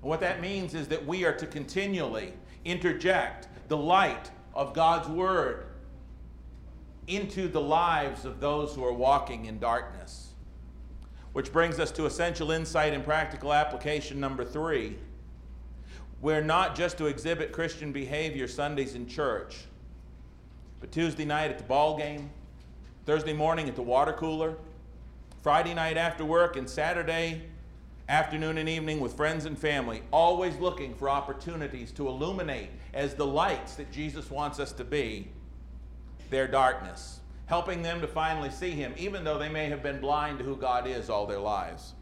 And 0.01 0.09
what 0.09 0.21
that 0.21 0.39
means 0.39 0.73
is 0.73 0.87
that 0.87 1.05
we 1.05 1.25
are 1.25 1.33
to 1.33 1.45
continually 1.45 2.31
interject 2.63 3.49
the 3.67 3.75
light 3.75 4.31
of 4.53 4.73
God's 4.73 5.09
Word 5.09 5.65
into 7.07 7.49
the 7.49 7.59
lives 7.59 8.23
of 8.23 8.39
those 8.39 8.73
who 8.73 8.85
are 8.85 8.93
walking 8.93 9.43
in 9.43 9.59
darkness. 9.59 10.31
Which 11.33 11.51
brings 11.51 11.77
us 11.77 11.91
to 11.91 12.05
essential 12.05 12.51
insight 12.51 12.93
and 12.93 13.03
practical 13.03 13.51
application 13.51 14.17
number 14.17 14.45
three. 14.45 14.95
We're 16.21 16.41
not 16.41 16.73
just 16.73 16.97
to 16.99 17.07
exhibit 17.07 17.51
Christian 17.51 17.91
behavior 17.91 18.47
Sundays 18.47 18.95
in 18.95 19.07
church 19.07 19.65
but 20.85 20.91
Tuesday 20.91 21.25
night 21.25 21.49
at 21.49 21.57
the 21.57 21.63
ball 21.63 21.97
game, 21.97 22.29
Thursday 23.07 23.33
morning 23.33 23.67
at 23.67 23.75
the 23.75 23.81
water 23.81 24.13
cooler, 24.13 24.53
Friday 25.41 25.73
night 25.73 25.97
after 25.97 26.23
work, 26.23 26.57
and 26.57 26.69
Saturday 26.69 27.41
afternoon 28.07 28.59
and 28.59 28.69
evening 28.69 28.99
with 28.99 29.13
friends 29.13 29.45
and 29.45 29.57
family, 29.57 30.03
always 30.13 30.55
looking 30.57 30.93
for 30.93 31.09
opportunities 31.09 31.91
to 31.91 32.07
illuminate 32.07 32.69
as 32.93 33.15
the 33.15 33.25
lights 33.25 33.73
that 33.73 33.91
Jesus 33.91 34.29
wants 34.29 34.59
us 34.59 34.71
to 34.73 34.83
be 34.83 35.27
their 36.29 36.47
darkness, 36.47 37.19
helping 37.47 37.81
them 37.81 37.99
to 37.99 38.07
finally 38.07 38.51
see 38.51 38.69
Him, 38.69 38.93
even 38.95 39.23
though 39.23 39.39
they 39.39 39.49
may 39.49 39.65
have 39.65 39.81
been 39.81 39.99
blind 39.99 40.37
to 40.37 40.45
who 40.45 40.55
God 40.55 40.85
is 40.85 41.09
all 41.09 41.25
their 41.25 41.39
lives. 41.39 41.95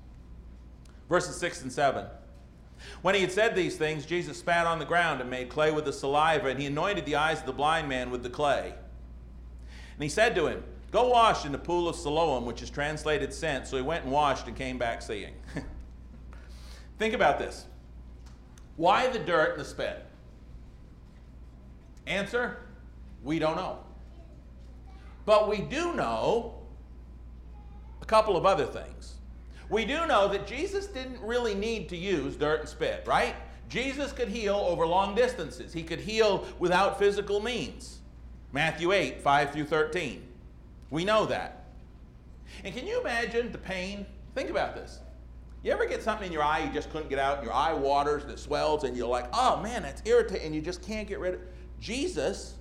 Verses 1.07 1.37
6 1.37 1.61
and 1.61 1.71
7. 1.71 2.05
When 3.01 3.15
he 3.15 3.21
had 3.21 3.31
said 3.31 3.55
these 3.55 3.75
things, 3.75 4.05
Jesus 4.05 4.37
spat 4.37 4.65
on 4.65 4.79
the 4.79 4.85
ground 4.85 5.21
and 5.21 5.29
made 5.29 5.49
clay 5.49 5.71
with 5.71 5.85
the 5.85 5.93
saliva, 5.93 6.47
and 6.47 6.59
he 6.59 6.65
anointed 6.65 7.05
the 7.05 7.15
eyes 7.15 7.39
of 7.39 7.45
the 7.45 7.53
blind 7.53 7.89
man 7.89 8.11
with 8.11 8.23
the 8.23 8.29
clay. 8.29 8.73
And 9.95 10.03
he 10.03 10.09
said 10.09 10.35
to 10.35 10.47
him, 10.47 10.63
Go 10.91 11.09
wash 11.09 11.45
in 11.45 11.51
the 11.51 11.57
pool 11.57 11.89
of 11.89 11.95
Siloam, 11.95 12.45
which 12.45 12.61
is 12.61 12.69
translated 12.69 13.33
sent. 13.33 13.65
So 13.65 13.77
he 13.77 13.81
went 13.81 14.03
and 14.03 14.13
washed 14.13 14.47
and 14.47 14.55
came 14.55 14.77
back 14.77 15.01
seeing. 15.01 15.33
Think 16.99 17.15
about 17.15 17.39
this. 17.39 17.65
Why 18.75 19.07
the 19.07 19.17
dirt 19.17 19.53
and 19.53 19.61
the 19.61 19.65
spit? 19.65 20.05
Answer 22.05 22.59
we 23.23 23.39
don't 23.39 23.55
know. 23.55 23.79
But 25.25 25.49
we 25.49 25.61
do 25.61 25.93
know 25.93 26.55
a 28.01 28.05
couple 28.05 28.35
of 28.35 28.45
other 28.45 28.65
things. 28.65 29.15
We 29.69 29.85
do 29.85 30.05
know 30.05 30.27
that 30.27 30.45
Jesus 30.45 30.87
didn't 30.87 31.21
really 31.21 31.55
need 31.55 31.89
to 31.89 31.97
use 31.97 32.35
dirt 32.35 32.61
and 32.61 32.69
spit, 32.69 33.03
right? 33.07 33.35
Jesus 33.69 34.11
could 34.11 34.27
heal 34.27 34.55
over 34.55 34.85
long 34.85 35.15
distances. 35.15 35.73
He 35.73 35.83
could 35.83 35.99
heal 35.99 36.45
without 36.59 36.99
physical 36.99 37.39
means. 37.39 37.99
Matthew 38.51 38.91
8, 38.91 39.21
5 39.21 39.51
through 39.51 39.65
13. 39.65 40.21
We 40.91 41.05
know 41.05 41.25
that. 41.25 41.65
And 42.63 42.75
can 42.75 42.85
you 42.85 43.01
imagine 43.01 43.51
the 43.51 43.57
pain? 43.57 44.05
Think 44.35 44.49
about 44.49 44.75
this. 44.75 44.99
You 45.63 45.71
ever 45.71 45.85
get 45.85 46.03
something 46.03 46.27
in 46.27 46.33
your 46.33 46.43
eye 46.43 46.63
you 46.63 46.71
just 46.71 46.91
couldn't 46.91 47.09
get 47.09 47.19
out, 47.19 47.37
and 47.37 47.45
your 47.45 47.53
eye 47.53 47.73
waters 47.73 48.23
and 48.23 48.31
it 48.31 48.39
swells, 48.39 48.83
and 48.83 48.95
you're 48.97 49.07
like, 49.07 49.25
oh 49.33 49.61
man, 49.61 49.81
that's 49.81 50.01
irritating, 50.05 50.47
and 50.47 50.55
you 50.55 50.61
just 50.61 50.81
can't 50.81 51.07
get 51.07 51.19
rid 51.19 51.35
of 51.35 51.41
it? 51.41 51.47
Jesus 51.79 52.55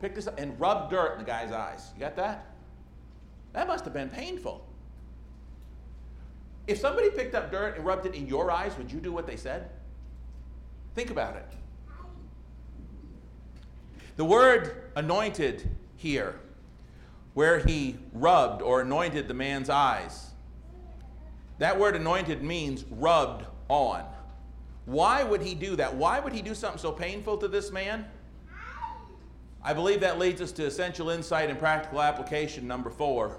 picked 0.00 0.16
this 0.16 0.26
up 0.26 0.38
and 0.38 0.58
rubbed 0.60 0.90
dirt 0.90 1.12
in 1.12 1.18
the 1.18 1.24
guy's 1.24 1.52
eyes. 1.52 1.92
You 1.94 2.00
got 2.00 2.16
that? 2.16 2.49
That 3.52 3.66
must 3.66 3.84
have 3.84 3.94
been 3.94 4.08
painful. 4.08 4.66
If 6.66 6.78
somebody 6.78 7.10
picked 7.10 7.34
up 7.34 7.50
dirt 7.50 7.76
and 7.76 7.84
rubbed 7.84 8.06
it 8.06 8.14
in 8.14 8.26
your 8.26 8.50
eyes, 8.50 8.76
would 8.78 8.92
you 8.92 9.00
do 9.00 9.12
what 9.12 9.26
they 9.26 9.36
said? 9.36 9.70
Think 10.94 11.10
about 11.10 11.36
it. 11.36 11.46
The 14.16 14.24
word 14.24 14.90
anointed 14.96 15.68
here, 15.96 16.38
where 17.34 17.58
he 17.58 17.98
rubbed 18.12 18.60
or 18.62 18.82
anointed 18.82 19.28
the 19.28 19.34
man's 19.34 19.70
eyes, 19.70 20.30
that 21.58 21.78
word 21.78 21.96
anointed 21.96 22.42
means 22.42 22.84
rubbed 22.90 23.46
on. 23.68 24.04
Why 24.86 25.22
would 25.22 25.42
he 25.42 25.54
do 25.54 25.76
that? 25.76 25.94
Why 25.94 26.20
would 26.20 26.32
he 26.32 26.42
do 26.42 26.54
something 26.54 26.80
so 26.80 26.92
painful 26.92 27.38
to 27.38 27.48
this 27.48 27.70
man? 27.70 28.06
I 29.62 29.74
believe 29.74 30.00
that 30.00 30.18
leads 30.18 30.40
us 30.40 30.52
to 30.52 30.64
essential 30.64 31.10
insight 31.10 31.50
and 31.50 31.58
practical 31.58 32.00
application 32.00 32.66
number 32.66 32.88
four. 32.88 33.38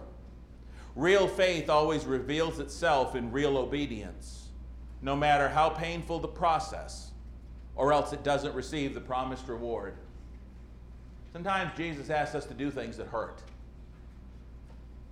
Real 0.95 1.27
faith 1.27 1.69
always 1.69 2.05
reveals 2.05 2.59
itself 2.59 3.15
in 3.15 3.31
real 3.31 3.57
obedience, 3.57 4.49
no 5.01 5.15
matter 5.15 5.49
how 5.49 5.69
painful 5.69 6.19
the 6.19 6.27
process, 6.27 7.11
or 7.75 7.91
else 7.91 8.13
it 8.13 8.23
doesn't 8.23 8.53
receive 8.53 8.93
the 8.93 9.01
promised 9.01 9.47
reward. 9.47 9.95
Sometimes 11.33 11.71
Jesus 11.75 12.09
asks 12.09 12.35
us 12.35 12.45
to 12.45 12.53
do 12.53 12.69
things 12.69 12.97
that 12.97 13.07
hurt, 13.07 13.41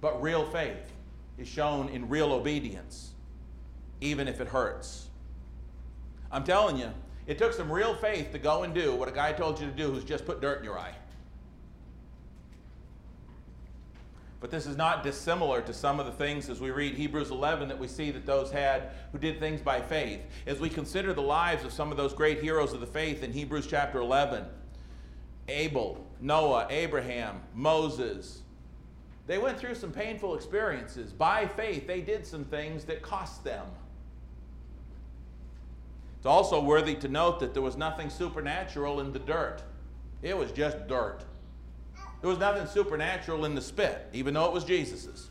but 0.01 0.21
real 0.21 0.45
faith 0.45 0.91
is 1.37 1.47
shown 1.47 1.89
in 1.89 2.07
real 2.09 2.33
obedience, 2.33 3.13
even 4.01 4.27
if 4.27 4.41
it 4.41 4.47
hurts. 4.47 5.07
I'm 6.31 6.43
telling 6.43 6.77
you, 6.77 6.91
it 7.25 7.37
took 7.37 7.53
some 7.53 7.71
real 7.71 7.95
faith 7.95 8.31
to 8.33 8.39
go 8.39 8.63
and 8.63 8.73
do 8.73 8.93
what 8.95 9.07
a 9.07 9.11
guy 9.11 9.31
told 9.31 9.59
you 9.59 9.65
to 9.65 9.71
do 9.71 9.91
who's 9.91 10.03
just 10.03 10.25
put 10.25 10.41
dirt 10.41 10.59
in 10.59 10.65
your 10.65 10.77
eye. 10.77 10.93
But 14.39 14.51
this 14.51 14.65
is 14.65 14.77
not 14.77 15.03
dissimilar 15.03 15.61
to 15.61 15.73
some 15.73 15.99
of 15.99 16.05
the 16.05 16.13
things 16.13 16.49
as 16.49 16.61
we 16.61 16.71
read 16.71 16.95
Hebrews 16.95 17.29
11 17.29 17.67
that 17.67 17.77
we 17.77 17.87
see 17.87 18.09
that 18.11 18.25
those 18.25 18.51
had 18.51 18.91
who 19.11 19.17
did 19.17 19.39
things 19.39 19.61
by 19.61 19.81
faith. 19.81 20.21
As 20.47 20.59
we 20.59 20.69
consider 20.69 21.13
the 21.13 21.21
lives 21.21 21.65
of 21.65 21.73
some 21.73 21.91
of 21.91 21.97
those 21.97 22.13
great 22.13 22.41
heroes 22.41 22.71
of 22.71 22.79
the 22.79 22.87
faith 22.87 23.21
in 23.21 23.33
Hebrews 23.33 23.67
chapter 23.67 23.99
11 23.99 24.45
Abel, 25.49 26.05
Noah, 26.21 26.67
Abraham, 26.69 27.41
Moses, 27.55 28.43
they 29.25 29.37
went 29.37 29.59
through 29.59 29.75
some 29.75 29.91
painful 29.91 30.35
experiences. 30.35 31.11
By 31.11 31.47
faith, 31.47 31.85
they 31.85 32.01
did 32.01 32.25
some 32.25 32.45
things 32.45 32.85
that 32.85 33.01
cost 33.01 33.43
them. 33.43 33.65
It's 36.17 36.25
also 36.25 36.61
worthy 36.61 36.95
to 36.95 37.07
note 37.07 37.39
that 37.39 37.53
there 37.53 37.63
was 37.63 37.77
nothing 37.77 38.09
supernatural 38.09 38.99
in 38.99 39.11
the 39.11 39.19
dirt, 39.19 39.63
it 40.21 40.37
was 40.37 40.51
just 40.51 40.87
dirt. 40.87 41.23
There 42.21 42.29
was 42.29 42.39
nothing 42.39 42.67
supernatural 42.67 43.45
in 43.45 43.55
the 43.55 43.61
spit, 43.61 44.07
even 44.13 44.33
though 44.33 44.45
it 44.45 44.53
was 44.53 44.65
Jesus's. 44.65 45.29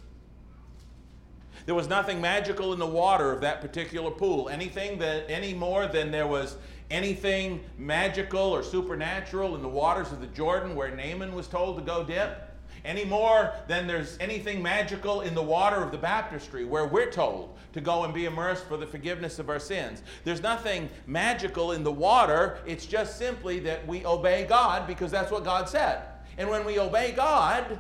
There 1.67 1.75
was 1.75 1.89
nothing 1.89 2.21
magical 2.21 2.73
in 2.73 2.79
the 2.79 2.87
water 2.87 3.31
of 3.31 3.43
that 3.43 3.61
particular 3.61 4.11
pool. 4.11 4.49
Anything 4.49 4.99
that 5.01 5.27
any 5.29 5.53
more 5.53 5.87
than 5.87 6.11
there 6.11 6.27
was 6.27 6.57
anything 6.91 7.61
magical 7.77 8.41
or 8.41 8.63
supernatural 8.63 9.55
in 9.55 9.61
the 9.61 9.69
waters 9.69 10.11
of 10.11 10.23
the 10.23 10.27
Jordan 10.29 10.75
where 10.75 10.91
Naaman 10.95 11.35
was 11.35 11.47
told 11.47 11.77
to 11.77 11.83
go 11.83 12.03
dip 12.03 12.45
any 12.85 13.05
more 13.05 13.53
than 13.67 13.87
there's 13.87 14.17
anything 14.19 14.63
magical 14.63 15.21
in 15.21 15.35
the 15.35 15.43
water 15.43 15.77
of 15.83 15.91
the 15.91 15.99
baptistry 15.99 16.65
where 16.65 16.87
we're 16.87 17.11
told 17.11 17.57
to 17.73 17.81
go 17.81 18.05
and 18.05 18.15
be 18.15 18.25
immersed 18.25 18.65
for 18.65 18.77
the 18.77 18.87
forgiveness 18.87 19.39
of 19.39 19.51
our 19.51 19.59
sins. 19.59 20.03
There's 20.25 20.43
nothing 20.43 20.89
magical 21.07 21.73
in 21.73 21.85
the 21.85 21.93
water, 21.93 22.59
it's 22.67 22.87
just 22.87 23.19
simply 23.19 23.59
that 23.61 23.87
we 23.87 24.07
obey 24.07 24.47
God 24.47 24.87
because 24.87 25.11
that's 25.11 25.31
what 25.31 25.45
God 25.45 25.69
said. 25.69 26.03
And 26.39 26.49
when 26.49 26.65
we 26.65 26.79
obey 26.79 27.13
God, 27.13 27.79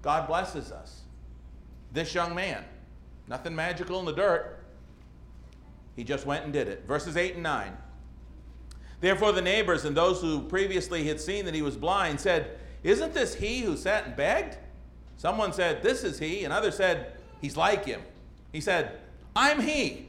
God 0.00 0.28
blesses 0.28 0.70
us. 0.70 1.00
This 1.92 2.14
young 2.14 2.34
man, 2.34 2.64
nothing 3.26 3.54
magical 3.54 3.98
in 3.98 4.06
the 4.06 4.12
dirt. 4.12 4.64
He 5.96 6.04
just 6.04 6.24
went 6.24 6.44
and 6.44 6.52
did 6.52 6.68
it. 6.68 6.84
Verses 6.86 7.16
8 7.16 7.34
and 7.34 7.42
9. 7.42 7.76
Therefore, 9.00 9.32
the 9.32 9.42
neighbors 9.42 9.84
and 9.84 9.96
those 9.96 10.20
who 10.20 10.42
previously 10.42 11.08
had 11.08 11.20
seen 11.20 11.44
that 11.46 11.54
he 11.54 11.62
was 11.62 11.76
blind 11.76 12.20
said, 12.20 12.58
isn't 12.82 13.14
this 13.14 13.34
he 13.34 13.60
who 13.60 13.76
sat 13.76 14.06
and 14.06 14.16
begged? 14.16 14.56
Someone 15.16 15.52
said, 15.52 15.82
This 15.82 16.02
is 16.04 16.18
he. 16.18 16.44
And 16.44 16.52
others 16.52 16.76
said, 16.76 17.12
He's 17.40 17.56
like 17.56 17.84
him. 17.84 18.02
He 18.52 18.60
said, 18.60 18.98
I'm 19.36 19.60
he. 19.60 20.08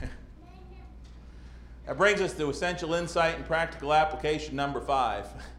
that 1.86 1.96
brings 1.96 2.20
us 2.20 2.32
to 2.34 2.50
essential 2.50 2.94
insight 2.94 3.36
and 3.36 3.46
practical 3.46 3.94
application 3.94 4.56
number 4.56 4.80
five. 4.80 5.26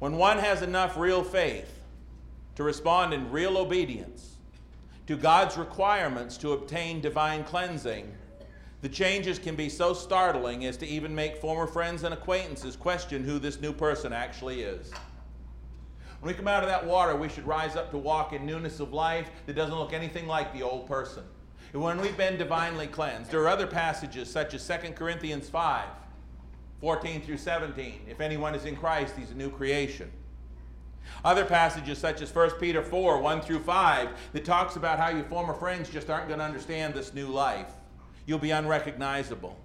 when 0.00 0.16
one 0.16 0.38
has 0.38 0.62
enough 0.62 0.96
real 0.96 1.22
faith 1.22 1.80
to 2.56 2.64
respond 2.64 3.14
in 3.14 3.30
real 3.30 3.56
obedience 3.56 4.36
to 5.06 5.16
God's 5.16 5.56
requirements 5.56 6.36
to 6.38 6.52
obtain 6.52 7.00
divine 7.00 7.44
cleansing, 7.44 8.12
the 8.80 8.88
changes 8.88 9.38
can 9.38 9.54
be 9.54 9.68
so 9.68 9.92
startling 9.92 10.64
as 10.64 10.78
to 10.78 10.86
even 10.86 11.14
make 11.14 11.36
former 11.36 11.66
friends 11.66 12.02
and 12.02 12.14
acquaintances 12.14 12.76
question 12.76 13.22
who 13.22 13.38
this 13.38 13.60
new 13.60 13.74
person 13.74 14.12
actually 14.12 14.62
is. 14.62 14.90
When 16.20 16.32
we 16.32 16.36
come 16.36 16.48
out 16.48 16.62
of 16.62 16.70
that 16.70 16.86
water, 16.86 17.14
we 17.14 17.28
should 17.28 17.46
rise 17.46 17.76
up 17.76 17.90
to 17.90 17.98
walk 17.98 18.32
in 18.32 18.46
newness 18.46 18.80
of 18.80 18.94
life 18.94 19.30
that 19.44 19.54
doesn't 19.54 19.78
look 19.78 19.92
anything 19.92 20.26
like 20.26 20.52
the 20.54 20.62
old 20.62 20.86
person. 20.86 21.24
And 21.74 21.82
when 21.82 22.00
we've 22.00 22.16
been 22.16 22.38
divinely 22.38 22.86
cleansed, 22.86 23.30
there 23.30 23.42
are 23.42 23.48
other 23.48 23.66
passages 23.66 24.30
such 24.30 24.54
as 24.54 24.66
2 24.66 24.92
Corinthians 24.92 25.48
5, 25.50 25.84
14 26.80 27.20
through 27.22 27.36
17. 27.36 28.06
If 28.08 28.20
anyone 28.20 28.54
is 28.54 28.64
in 28.64 28.76
Christ, 28.76 29.14
he's 29.16 29.30
a 29.30 29.34
new 29.34 29.50
creation. 29.50 30.10
Other 31.24 31.44
passages 31.44 31.98
such 31.98 32.22
as 32.22 32.34
1 32.34 32.52
Peter 32.52 32.82
4, 32.82 33.20
1 33.20 33.40
through 33.42 33.60
5, 33.60 34.08
that 34.32 34.44
talks 34.44 34.76
about 34.76 34.98
how 34.98 35.08
your 35.08 35.24
former 35.24 35.54
friends 35.54 35.90
just 35.90 36.08
aren't 36.08 36.28
going 36.28 36.38
to 36.38 36.44
understand 36.44 36.94
this 36.94 37.12
new 37.12 37.28
life. 37.28 37.72
You'll 38.26 38.38
be 38.38 38.52
unrecognizable. 38.52 39.58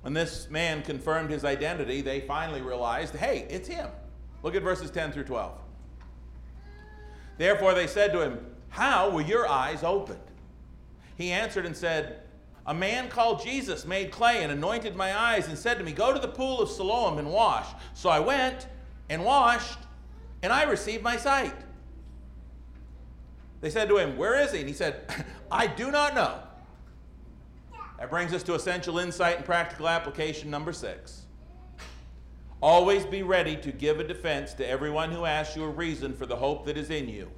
When 0.00 0.14
this 0.14 0.50
man 0.50 0.82
confirmed 0.82 1.30
his 1.30 1.44
identity, 1.44 2.00
they 2.00 2.20
finally 2.20 2.60
realized 2.60 3.14
hey, 3.14 3.46
it's 3.48 3.68
him. 3.68 3.88
Look 4.42 4.56
at 4.56 4.62
verses 4.62 4.90
10 4.90 5.12
through 5.12 5.24
12. 5.24 5.52
Therefore 7.38 7.74
they 7.74 7.86
said 7.86 8.12
to 8.12 8.20
him, 8.20 8.44
How 8.70 9.10
were 9.10 9.22
your 9.22 9.46
eyes 9.46 9.84
opened? 9.84 10.18
He 11.16 11.30
answered 11.30 11.66
and 11.66 11.76
said, 11.76 12.21
A 12.66 12.74
man 12.74 13.08
called 13.08 13.42
Jesus 13.42 13.84
made 13.84 14.12
clay 14.12 14.42
and 14.42 14.52
anointed 14.52 14.94
my 14.94 15.16
eyes 15.16 15.48
and 15.48 15.58
said 15.58 15.78
to 15.78 15.84
me, 15.84 15.92
Go 15.92 16.12
to 16.12 16.20
the 16.20 16.28
pool 16.28 16.60
of 16.60 16.70
Siloam 16.70 17.18
and 17.18 17.30
wash. 17.30 17.66
So 17.94 18.08
I 18.08 18.20
went 18.20 18.68
and 19.08 19.24
washed, 19.24 19.78
and 20.42 20.52
I 20.52 20.64
received 20.64 21.02
my 21.02 21.16
sight. 21.16 21.54
They 23.60 23.70
said 23.70 23.88
to 23.88 23.96
him, 23.98 24.16
Where 24.16 24.40
is 24.40 24.52
he? 24.52 24.60
And 24.60 24.68
he 24.68 24.74
said, 24.74 25.12
I 25.50 25.66
do 25.66 25.90
not 25.90 26.14
know. 26.14 26.38
That 27.98 28.10
brings 28.10 28.32
us 28.32 28.42
to 28.44 28.54
essential 28.54 28.98
insight 28.98 29.36
and 29.36 29.44
practical 29.44 29.88
application 29.88 30.50
number 30.50 30.72
six. 30.72 31.22
Always 32.60 33.04
be 33.04 33.22
ready 33.22 33.56
to 33.56 33.72
give 33.72 33.98
a 33.98 34.04
defense 34.04 34.54
to 34.54 34.66
everyone 34.66 35.10
who 35.10 35.24
asks 35.24 35.56
you 35.56 35.64
a 35.64 35.68
reason 35.68 36.12
for 36.14 36.26
the 36.26 36.36
hope 36.36 36.64
that 36.66 36.76
is 36.76 36.90
in 36.90 37.08
you. 37.08 37.28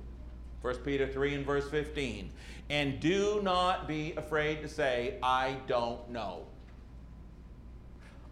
1 0.61 0.77
Peter 0.77 1.07
3 1.07 1.35
and 1.35 1.47
verse 1.47 1.69
15. 1.71 2.31
And 2.71 2.99
do 3.01 3.41
not 3.43 3.87
be 3.87 4.15
afraid 4.17 4.63
to 4.63 4.69
say, 4.69 5.19
I 5.23 5.57
don't 5.67 6.11
know. 6.11 6.47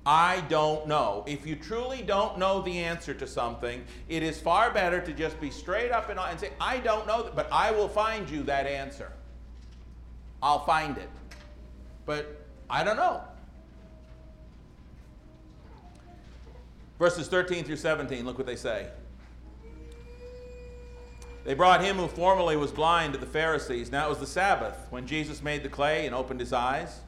I 0.05 0.41
don't 0.49 0.89
know. 0.89 1.23
If 1.29 1.47
you 1.47 1.55
truly 1.55 2.03
don't 2.03 2.39
know 2.39 2.61
the 2.61 2.79
answer 2.79 3.15
to 3.15 3.27
something, 3.27 3.85
it 4.09 4.23
is 4.23 4.41
far 4.41 4.73
better 4.73 5.01
to 5.01 5.13
just 5.13 5.41
be 5.41 5.51
straight 5.51 5.93
up 5.93 6.09
and, 6.09 6.19
and 6.19 6.41
say, 6.41 6.51
I 6.61 6.79
don't 6.79 7.07
know, 7.07 7.31
but 7.35 7.49
I 7.53 7.71
will 7.71 7.89
find 7.89 8.29
you 8.29 8.43
that 8.45 8.67
answer. 8.67 9.13
I'll 10.43 10.65
find 10.65 10.99
it. 10.99 11.11
But 12.05 12.45
I 12.69 12.83
don't 12.83 12.97
know. 12.97 13.23
Verses 16.99 17.29
13 17.29 17.65
through 17.65 17.77
17, 17.77 18.25
look 18.25 18.39
what 18.39 18.47
they 18.47 18.57
say. 18.57 18.89
They 21.45 21.55
brought 21.55 21.83
him 21.83 21.97
who 21.97 22.07
formerly 22.07 22.57
was 22.57 22.71
blind 22.71 23.15
to 23.15 23.19
the 23.19 23.27
Pharisees. 23.27 23.91
Now 23.91 24.07
it 24.07 24.11
was 24.11 24.19
the 24.19 24.27
Sabbath 24.27 24.87
when 24.91 25.07
Jesus 25.07 25.43
made 25.43 25.63
the 25.63 25.69
clay 25.69 26.07
and 26.07 26.15
opened 26.15 26.41
his 26.41 26.53
eyes. 26.53 27.01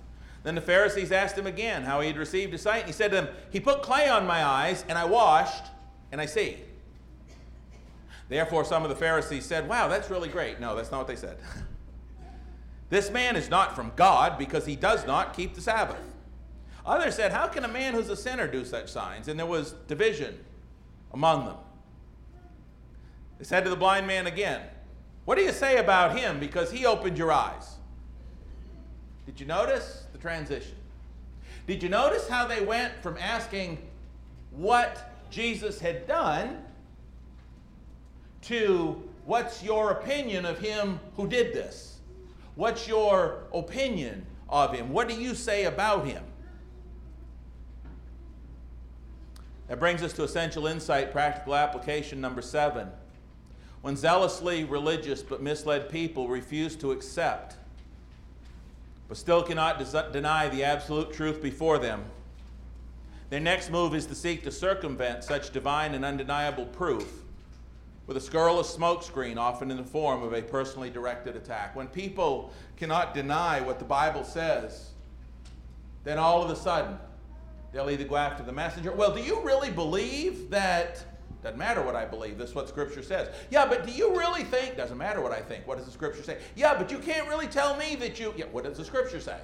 Then 0.43 0.55
the 0.55 0.61
Pharisees 0.61 1.13
asked 1.13 1.39
him 1.39 1.47
again 1.47 1.85
how 1.85 2.01
he 2.01 2.09
had 2.09 2.17
received 2.17 2.53
his 2.53 2.63
sight. 2.63 2.81
And 2.81 2.87
he 2.87 2.93
said 2.93 3.11
to 3.11 3.17
them, 3.17 3.29
He 3.51 3.61
put 3.61 3.83
clay 3.83 4.09
on 4.09 4.27
my 4.27 4.45
eyes, 4.45 4.85
and 4.89 4.99
I 4.99 5.05
washed, 5.05 5.65
and 6.13 6.21
I 6.21 6.27
see. 6.27 6.59
Therefore, 8.29 8.65
some 8.65 8.83
of 8.83 8.89
the 8.89 8.97
Pharisees 8.97 9.47
said, 9.47 9.69
Wow, 9.69 9.89
that's 9.89 10.11
really 10.11 10.29
great. 10.29 10.61
No, 10.61 10.75
that's 10.75 10.91
not 10.91 10.99
what 10.99 11.07
they 11.07 11.17
said. 11.17 11.39
this 12.91 13.11
man 13.11 13.37
is 13.37 13.49
not 13.49 13.75
from 13.75 13.93
God 13.97 14.37
because 14.37 14.67
he 14.67 14.77
does 14.77 15.07
not 15.07 15.35
keep 15.35 15.55
the 15.55 15.61
Sabbath. 15.61 16.15
Others 16.85 17.15
said, 17.15 17.33
How 17.33 17.47
can 17.47 17.65
a 17.65 17.69
man 17.69 17.95
who's 17.95 18.11
a 18.11 18.17
sinner 18.17 18.47
do 18.47 18.65
such 18.65 18.91
signs? 18.91 19.29
And 19.29 19.39
there 19.39 19.47
was 19.47 19.73
division 19.87 20.39
among 21.13 21.47
them. 21.47 21.57
They 23.39 23.45
said 23.45 23.65
to 23.65 23.71
the 23.71 23.77
blind 23.77 24.07
man 24.07 24.27
again, 24.27 24.63
What 25.25 25.37
do 25.37 25.43
you 25.43 25.53
say 25.53 25.79
about 25.79 26.17
him 26.17 26.39
because 26.39 26.71
he 26.71 26.87
opened 26.87 27.19
your 27.19 27.33
eyes? 27.33 27.77
Did 29.27 29.41
you 29.41 29.47
notice 29.47 30.05
the 30.13 30.19
transition? 30.19 30.77
Did 31.67 31.83
you 31.83 31.89
notice 31.89 32.29
how 32.29 32.47
they 32.47 32.65
went 32.65 32.93
from 33.03 33.17
asking 33.19 33.79
what 34.51 35.11
Jesus 35.31 35.81
had 35.81 36.07
done 36.07 36.63
to 38.43 39.03
what's 39.25 39.63
your 39.63 39.93
opinion 39.93 40.45
of 40.45 40.59
him 40.59 41.01
who 41.17 41.27
did 41.27 41.55
this? 41.55 41.99
What's 42.55 42.87
your 42.87 43.45
opinion 43.53 44.27
of 44.49 44.75
him? 44.75 44.93
What 44.93 45.09
do 45.09 45.15
you 45.15 45.35
say 45.35 45.65
about 45.65 46.07
him? 46.07 46.23
That 49.69 49.81
brings 49.81 50.03
us 50.03 50.13
to 50.15 50.25
essential 50.25 50.67
insight, 50.67 51.11
practical 51.11 51.55
application 51.55 52.21
number 52.21 52.43
seven. 52.43 52.89
When 53.85 53.97
zealously 53.99 54.65
religious 54.65 55.23
but 55.23 55.43
misled 55.43 55.91
people 55.91 56.27
refuse 56.27 56.75
to 56.77 56.91
accept, 56.91 57.57
but 59.09 59.19
still 59.19 59.43
cannot 59.43 59.79
des- 59.79 60.11
deny 60.11 60.49
the 60.49 60.65
absolute 60.65 61.13
truth 61.13 61.43
before 61.43 61.77
them, 61.79 62.03
their 63.29 63.41
next 63.41 63.71
move 63.71 63.95
is 63.95 64.07
to 64.07 64.15
seek 64.15 64.43
to 64.45 64.51
circumvent 64.51 65.23
such 65.23 65.51
divine 65.53 65.93
and 65.93 66.03
undeniable 66.03 66.65
proof 66.65 67.25
with 68.07 68.17
a 68.17 68.23
scurrilous 68.23 68.75
smokescreen, 68.75 69.37
often 69.37 69.71
in 69.71 69.77
the 69.77 69.85
form 69.85 70.23
of 70.23 70.33
a 70.33 70.41
personally 70.41 70.89
directed 70.89 71.37
attack. 71.37 71.77
When 71.77 71.87
people 71.87 72.55
cannot 72.79 73.13
deny 73.13 73.61
what 73.61 73.79
the 73.79 73.85
Bible 73.85 74.25
says, 74.25 74.93
then 76.05 76.17
all 76.17 76.43
of 76.43 76.49
a 76.49 76.57
sudden 76.57 76.97
They'll 77.75 77.91
either 77.91 78.05
go 78.05 78.17
after 78.17 78.45
the 78.45 78.53
messenger. 78.53 78.93
Well, 78.93 79.13
do 79.13 79.21
you 79.21 79.43
really 79.43 79.71
believe 79.71 80.49
that? 80.51 81.05
Doesn't 81.45 81.59
matter 81.59 81.83
what 81.83 81.95
I 81.95 82.07
believe. 82.07 82.39
This 82.39 82.51
is 82.51 82.55
what 82.55 82.71
Scripture 82.71 83.03
says. 83.03 83.29
Yeah, 83.51 83.67
but 83.67 83.85
do 83.85 83.93
you 83.93 84.17
really 84.17 84.45
think? 84.45 84.79
Doesn't 84.79 84.97
matter 84.97 85.21
what 85.21 85.31
I 85.31 85.43
think. 85.43 85.67
What 85.67 85.77
does 85.77 85.85
the 85.85 85.93
Scripture 85.93 86.23
say? 86.23 86.39
Yeah, 86.57 86.73
but 86.75 86.91
you 86.91 86.99
can't 86.99 87.29
really 87.29 87.47
tell 87.47 87.77
me 87.77 87.97
that 87.97 88.19
you. 88.19 88.33
Yeah, 88.35 88.47
what 88.51 88.65
does 88.65 88.79
the 88.79 88.85
Scripture 88.85 89.21
say? 89.21 89.39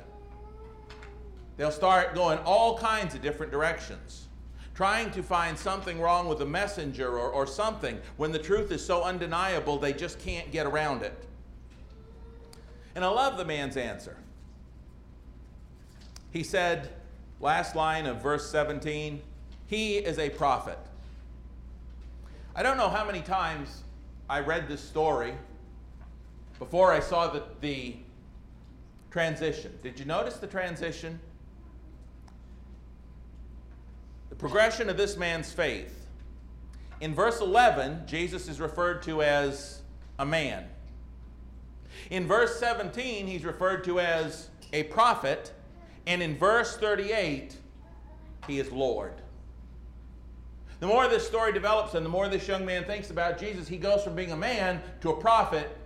They'll 1.58 1.70
start 1.70 2.14
going 2.14 2.38
all 2.46 2.78
kinds 2.78 3.14
of 3.14 3.20
different 3.20 3.52
directions, 3.52 4.28
trying 4.74 5.10
to 5.10 5.22
find 5.22 5.58
something 5.58 6.00
wrong 6.00 6.26
with 6.26 6.38
the 6.38 6.46
messenger 6.46 7.18
or, 7.18 7.28
or 7.28 7.46
something 7.46 8.00
when 8.16 8.32
the 8.32 8.38
truth 8.38 8.72
is 8.72 8.82
so 8.82 9.02
undeniable 9.02 9.76
they 9.76 9.92
just 9.92 10.18
can't 10.18 10.50
get 10.50 10.64
around 10.64 11.02
it. 11.02 11.26
And 12.94 13.04
I 13.04 13.08
love 13.08 13.36
the 13.36 13.44
man's 13.44 13.76
answer. 13.76 14.16
He 16.30 16.42
said, 16.42 16.88
Last 17.40 17.76
line 17.76 18.06
of 18.06 18.22
verse 18.22 18.50
17 18.50 19.20
He 19.66 19.98
is 19.98 20.18
a 20.18 20.30
prophet. 20.30 20.78
I 22.60 22.62
don't 22.62 22.76
know 22.76 22.90
how 22.90 23.06
many 23.06 23.22
times 23.22 23.84
I 24.28 24.40
read 24.40 24.68
this 24.68 24.82
story 24.82 25.32
before 26.58 26.92
I 26.92 27.00
saw 27.00 27.28
the, 27.28 27.42
the 27.62 27.96
transition. 29.10 29.72
Did 29.82 29.98
you 29.98 30.04
notice 30.04 30.36
the 30.36 30.46
transition? 30.46 31.18
The 34.28 34.34
progression 34.34 34.90
of 34.90 34.98
this 34.98 35.16
man's 35.16 35.50
faith. 35.50 36.06
In 37.00 37.14
verse 37.14 37.40
11, 37.40 38.02
Jesus 38.06 38.46
is 38.46 38.60
referred 38.60 39.00
to 39.04 39.22
as 39.22 39.80
a 40.18 40.26
man. 40.26 40.66
In 42.10 42.26
verse 42.26 42.60
17, 42.60 43.26
he's 43.26 43.46
referred 43.46 43.84
to 43.84 44.00
as 44.00 44.50
a 44.74 44.82
prophet. 44.82 45.50
And 46.06 46.22
in 46.22 46.36
verse 46.36 46.76
38, 46.76 47.56
he 48.46 48.58
is 48.58 48.70
Lord. 48.70 49.14
The 50.80 50.86
more 50.86 51.06
this 51.08 51.26
story 51.26 51.52
develops 51.52 51.94
and 51.94 52.04
the 52.04 52.10
more 52.10 52.28
this 52.28 52.48
young 52.48 52.64
man 52.64 52.84
thinks 52.84 53.10
about 53.10 53.38
Jesus, 53.38 53.68
he 53.68 53.76
goes 53.76 54.02
from 54.02 54.14
being 54.14 54.32
a 54.32 54.36
man 54.36 54.82
to 55.02 55.10
a 55.10 55.16
prophet 55.16 55.76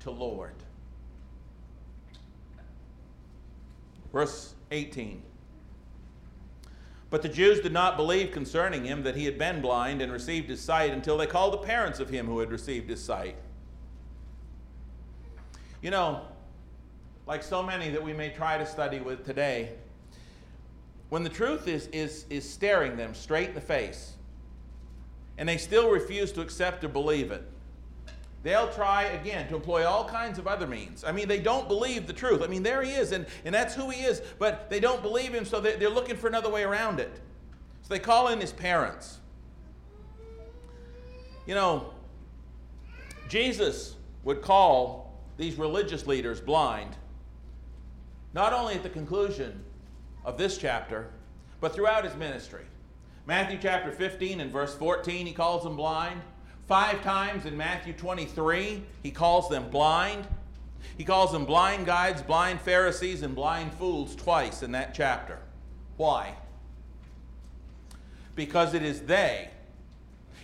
to 0.00 0.10
Lord. 0.12 0.54
Verse 4.12 4.54
18. 4.70 5.22
But 7.10 7.22
the 7.22 7.28
Jews 7.28 7.58
did 7.60 7.72
not 7.72 7.96
believe 7.96 8.30
concerning 8.30 8.84
him 8.84 9.02
that 9.02 9.16
he 9.16 9.24
had 9.24 9.36
been 9.36 9.60
blind 9.60 10.00
and 10.00 10.12
received 10.12 10.48
his 10.48 10.60
sight 10.60 10.92
until 10.92 11.18
they 11.18 11.26
called 11.26 11.52
the 11.52 11.58
parents 11.58 11.98
of 11.98 12.08
him 12.08 12.26
who 12.26 12.38
had 12.38 12.52
received 12.52 12.88
his 12.88 13.02
sight. 13.02 13.34
You 15.82 15.90
know, 15.90 16.22
like 17.26 17.42
so 17.42 17.62
many 17.62 17.90
that 17.90 18.02
we 18.02 18.12
may 18.12 18.30
try 18.30 18.58
to 18.58 18.66
study 18.66 19.00
with 19.00 19.24
today, 19.26 19.70
when 21.10 21.24
the 21.24 21.28
truth 21.28 21.68
is, 21.68 21.88
is, 21.88 22.24
is 22.30 22.48
staring 22.48 22.96
them 22.96 23.14
straight 23.14 23.50
in 23.50 23.54
the 23.54 23.60
face, 23.60 24.14
and 25.38 25.48
they 25.48 25.58
still 25.58 25.90
refuse 25.90 26.32
to 26.32 26.40
accept 26.40 26.82
or 26.84 26.88
believe 26.88 27.30
it, 27.30 27.42
they'll 28.42 28.70
try 28.70 29.04
again 29.04 29.48
to 29.48 29.56
employ 29.56 29.86
all 29.86 30.08
kinds 30.08 30.38
of 30.38 30.46
other 30.46 30.66
means. 30.66 31.04
I 31.04 31.12
mean, 31.12 31.28
they 31.28 31.40
don't 31.40 31.68
believe 31.68 32.06
the 32.06 32.12
truth. 32.12 32.42
I 32.42 32.46
mean, 32.46 32.62
there 32.62 32.82
he 32.82 32.92
is, 32.92 33.12
and, 33.12 33.26
and 33.44 33.54
that's 33.54 33.74
who 33.74 33.90
he 33.90 34.02
is, 34.02 34.22
but 34.38 34.70
they 34.70 34.80
don't 34.80 35.02
believe 35.02 35.34
him, 35.34 35.44
so 35.44 35.60
they're, 35.60 35.76
they're 35.76 35.90
looking 35.90 36.16
for 36.16 36.28
another 36.28 36.48
way 36.48 36.62
around 36.62 37.00
it. 37.00 37.12
So 37.82 37.88
they 37.88 37.98
call 37.98 38.28
in 38.28 38.40
his 38.40 38.52
parents. 38.52 39.18
You 41.46 41.54
know, 41.54 41.92
Jesus 43.28 43.96
would 44.22 44.42
call 44.42 45.18
these 45.36 45.56
religious 45.56 46.06
leaders 46.06 46.40
blind 46.40 46.96
not 48.32 48.52
only 48.52 48.74
at 48.74 48.82
the 48.82 48.88
conclusion 48.88 49.64
of 50.24 50.38
this 50.38 50.58
chapter, 50.58 51.08
but 51.60 51.74
throughout 51.74 52.04
his 52.04 52.14
ministry. 52.16 52.64
Matthew 53.26 53.58
chapter 53.60 53.92
15 53.92 54.40
and 54.40 54.50
verse 54.50 54.74
14, 54.74 55.26
he 55.26 55.32
calls 55.32 55.62
them 55.62 55.76
blind. 55.76 56.20
Five 56.66 57.02
times 57.02 57.46
in 57.46 57.56
Matthew 57.56 57.92
23, 57.92 58.82
he 59.02 59.10
calls 59.10 59.48
them 59.48 59.68
blind. 59.70 60.26
He 60.96 61.04
calls 61.04 61.32
them 61.32 61.44
blind 61.44 61.86
guides, 61.86 62.22
blind 62.22 62.60
Pharisees, 62.60 63.22
and 63.22 63.34
blind 63.34 63.72
fools 63.74 64.14
twice 64.16 64.62
in 64.62 64.72
that 64.72 64.94
chapter. 64.94 65.38
Why? 65.96 66.34
Because 68.34 68.74
it 68.74 68.82
is 68.82 69.02
they, 69.02 69.50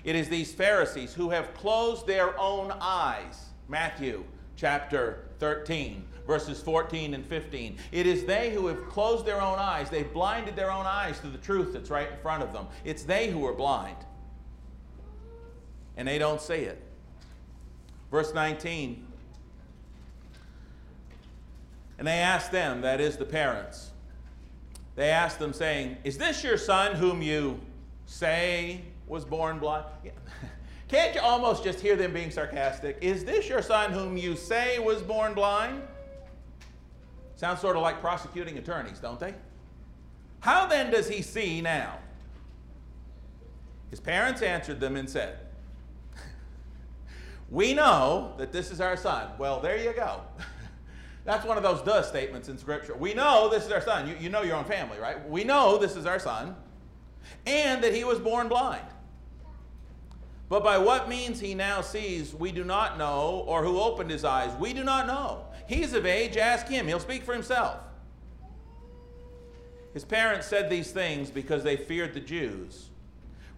it 0.04 0.14
is 0.14 0.28
these 0.28 0.52
Pharisees 0.52 1.14
who 1.14 1.30
have 1.30 1.54
closed 1.54 2.06
their 2.06 2.38
own 2.38 2.72
eyes. 2.80 3.46
Matthew 3.68 4.24
chapter 4.56 5.24
13 5.38 6.04
verses 6.26 6.60
14 6.60 7.14
and 7.14 7.24
15. 7.24 7.76
It 7.92 8.06
is 8.06 8.24
they 8.24 8.52
who 8.52 8.66
have 8.66 8.88
closed 8.88 9.24
their 9.24 9.40
own 9.40 9.58
eyes, 9.58 9.90
they've 9.90 10.12
blinded 10.12 10.56
their 10.56 10.70
own 10.70 10.86
eyes 10.86 11.20
to 11.20 11.28
the 11.28 11.38
truth 11.38 11.72
that's 11.72 11.90
right 11.90 12.10
in 12.10 12.18
front 12.18 12.42
of 12.42 12.52
them. 12.52 12.66
It's 12.84 13.02
they 13.02 13.30
who 13.30 13.46
are 13.46 13.52
blind, 13.52 13.96
and 15.96 16.06
they 16.06 16.18
don't 16.18 16.40
see 16.40 16.54
it. 16.54 16.82
Verse 18.10 18.32
19. 18.34 19.04
And 21.98 22.06
they 22.06 22.18
asked 22.18 22.52
them, 22.52 22.82
that 22.82 23.00
is 23.00 23.16
the 23.16 23.24
parents, 23.24 23.90
they 24.96 25.10
asked 25.10 25.38
them, 25.38 25.52
saying, 25.52 25.98
Is 26.04 26.16
this 26.16 26.42
your 26.42 26.56
son 26.56 26.94
whom 26.94 27.20
you 27.20 27.60
say 28.06 28.80
was 29.06 29.24
born 29.24 29.58
blind? 29.58 29.84
Yeah. 30.04 30.12
Can't 30.88 31.14
you 31.14 31.20
almost 31.20 31.64
just 31.64 31.80
hear 31.80 31.96
them 31.96 32.12
being 32.12 32.30
sarcastic? 32.30 32.98
Is 33.02 33.24
this 33.24 33.48
your 33.48 33.60
son 33.60 33.92
whom 33.92 34.16
you 34.16 34.36
say 34.36 34.78
was 34.78 35.02
born 35.02 35.34
blind? 35.34 35.82
Sounds 37.36 37.60
sort 37.60 37.76
of 37.76 37.82
like 37.82 38.00
prosecuting 38.00 38.56
attorneys, 38.56 38.98
don't 38.98 39.20
they? 39.20 39.34
How 40.40 40.66
then 40.66 40.90
does 40.90 41.08
he 41.08 41.22
see 41.22 41.60
now? 41.60 41.98
His 43.90 44.00
parents 44.00 44.42
answered 44.42 44.80
them 44.80 44.96
and 44.96 45.08
said, 45.08 45.38
We 47.50 47.74
know 47.74 48.34
that 48.38 48.52
this 48.52 48.70
is 48.70 48.80
our 48.80 48.96
son. 48.96 49.30
Well, 49.38 49.60
there 49.60 49.76
you 49.76 49.92
go. 49.92 50.22
That's 51.24 51.44
one 51.44 51.56
of 51.56 51.62
those 51.62 51.82
duh 51.82 52.02
statements 52.02 52.48
in 52.48 52.56
Scripture. 52.56 52.94
We 52.94 53.12
know 53.12 53.50
this 53.50 53.66
is 53.66 53.72
our 53.72 53.80
son. 53.80 54.08
You, 54.08 54.16
you 54.18 54.28
know 54.30 54.42
your 54.42 54.56
own 54.56 54.64
family, 54.64 54.98
right? 54.98 55.28
We 55.28 55.44
know 55.44 55.76
this 55.76 55.96
is 55.96 56.06
our 56.06 56.18
son, 56.18 56.56
and 57.44 57.82
that 57.82 57.94
he 57.94 58.04
was 58.04 58.18
born 58.18 58.48
blind. 58.48 58.86
But 60.48 60.62
by 60.62 60.78
what 60.78 61.08
means 61.08 61.40
he 61.40 61.54
now 61.54 61.80
sees, 61.80 62.32
we 62.32 62.52
do 62.52 62.62
not 62.62 62.98
know, 62.98 63.44
or 63.46 63.64
who 63.64 63.80
opened 63.80 64.10
his 64.10 64.24
eyes, 64.24 64.54
we 64.60 64.72
do 64.72 64.84
not 64.84 65.06
know. 65.06 65.44
He's 65.66 65.92
of 65.92 66.06
age, 66.06 66.36
ask 66.36 66.68
him. 66.68 66.86
He'll 66.86 67.00
speak 67.00 67.24
for 67.24 67.32
himself. 67.32 67.80
His 69.92 70.04
parents 70.04 70.46
said 70.46 70.70
these 70.70 70.92
things 70.92 71.30
because 71.30 71.64
they 71.64 71.76
feared 71.76 72.14
the 72.14 72.20
Jews. 72.20 72.90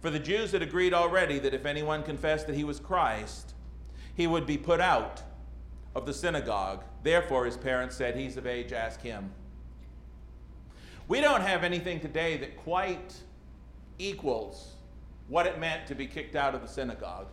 For 0.01 0.09
the 0.09 0.19
Jews 0.19 0.51
had 0.51 0.61
agreed 0.61 0.93
already 0.93 1.37
that 1.39 1.53
if 1.53 1.65
anyone 1.65 2.01
confessed 2.01 2.47
that 2.47 2.55
he 2.55 2.63
was 2.63 2.79
Christ, 2.79 3.53
he 4.15 4.25
would 4.25 4.47
be 4.47 4.57
put 4.57 4.79
out 4.79 5.21
of 5.93 6.05
the 6.05 6.13
synagogue. 6.13 6.83
Therefore, 7.03 7.45
his 7.45 7.57
parents 7.57 7.95
said, 7.97 8.15
He's 8.15 8.37
of 8.37 8.47
age, 8.47 8.71
ask 8.71 9.01
him. 9.01 9.31
We 11.07 11.21
don't 11.21 11.41
have 11.41 11.63
anything 11.63 11.99
today 11.99 12.37
that 12.37 12.57
quite 12.57 13.15
equals 13.97 14.75
what 15.29 15.45
it 15.45 15.59
meant 15.59 15.87
to 15.87 15.95
be 15.95 16.07
kicked 16.07 16.35
out 16.35 16.53
of 16.53 16.61
the 16.61 16.67
synagogue. 16.67 17.27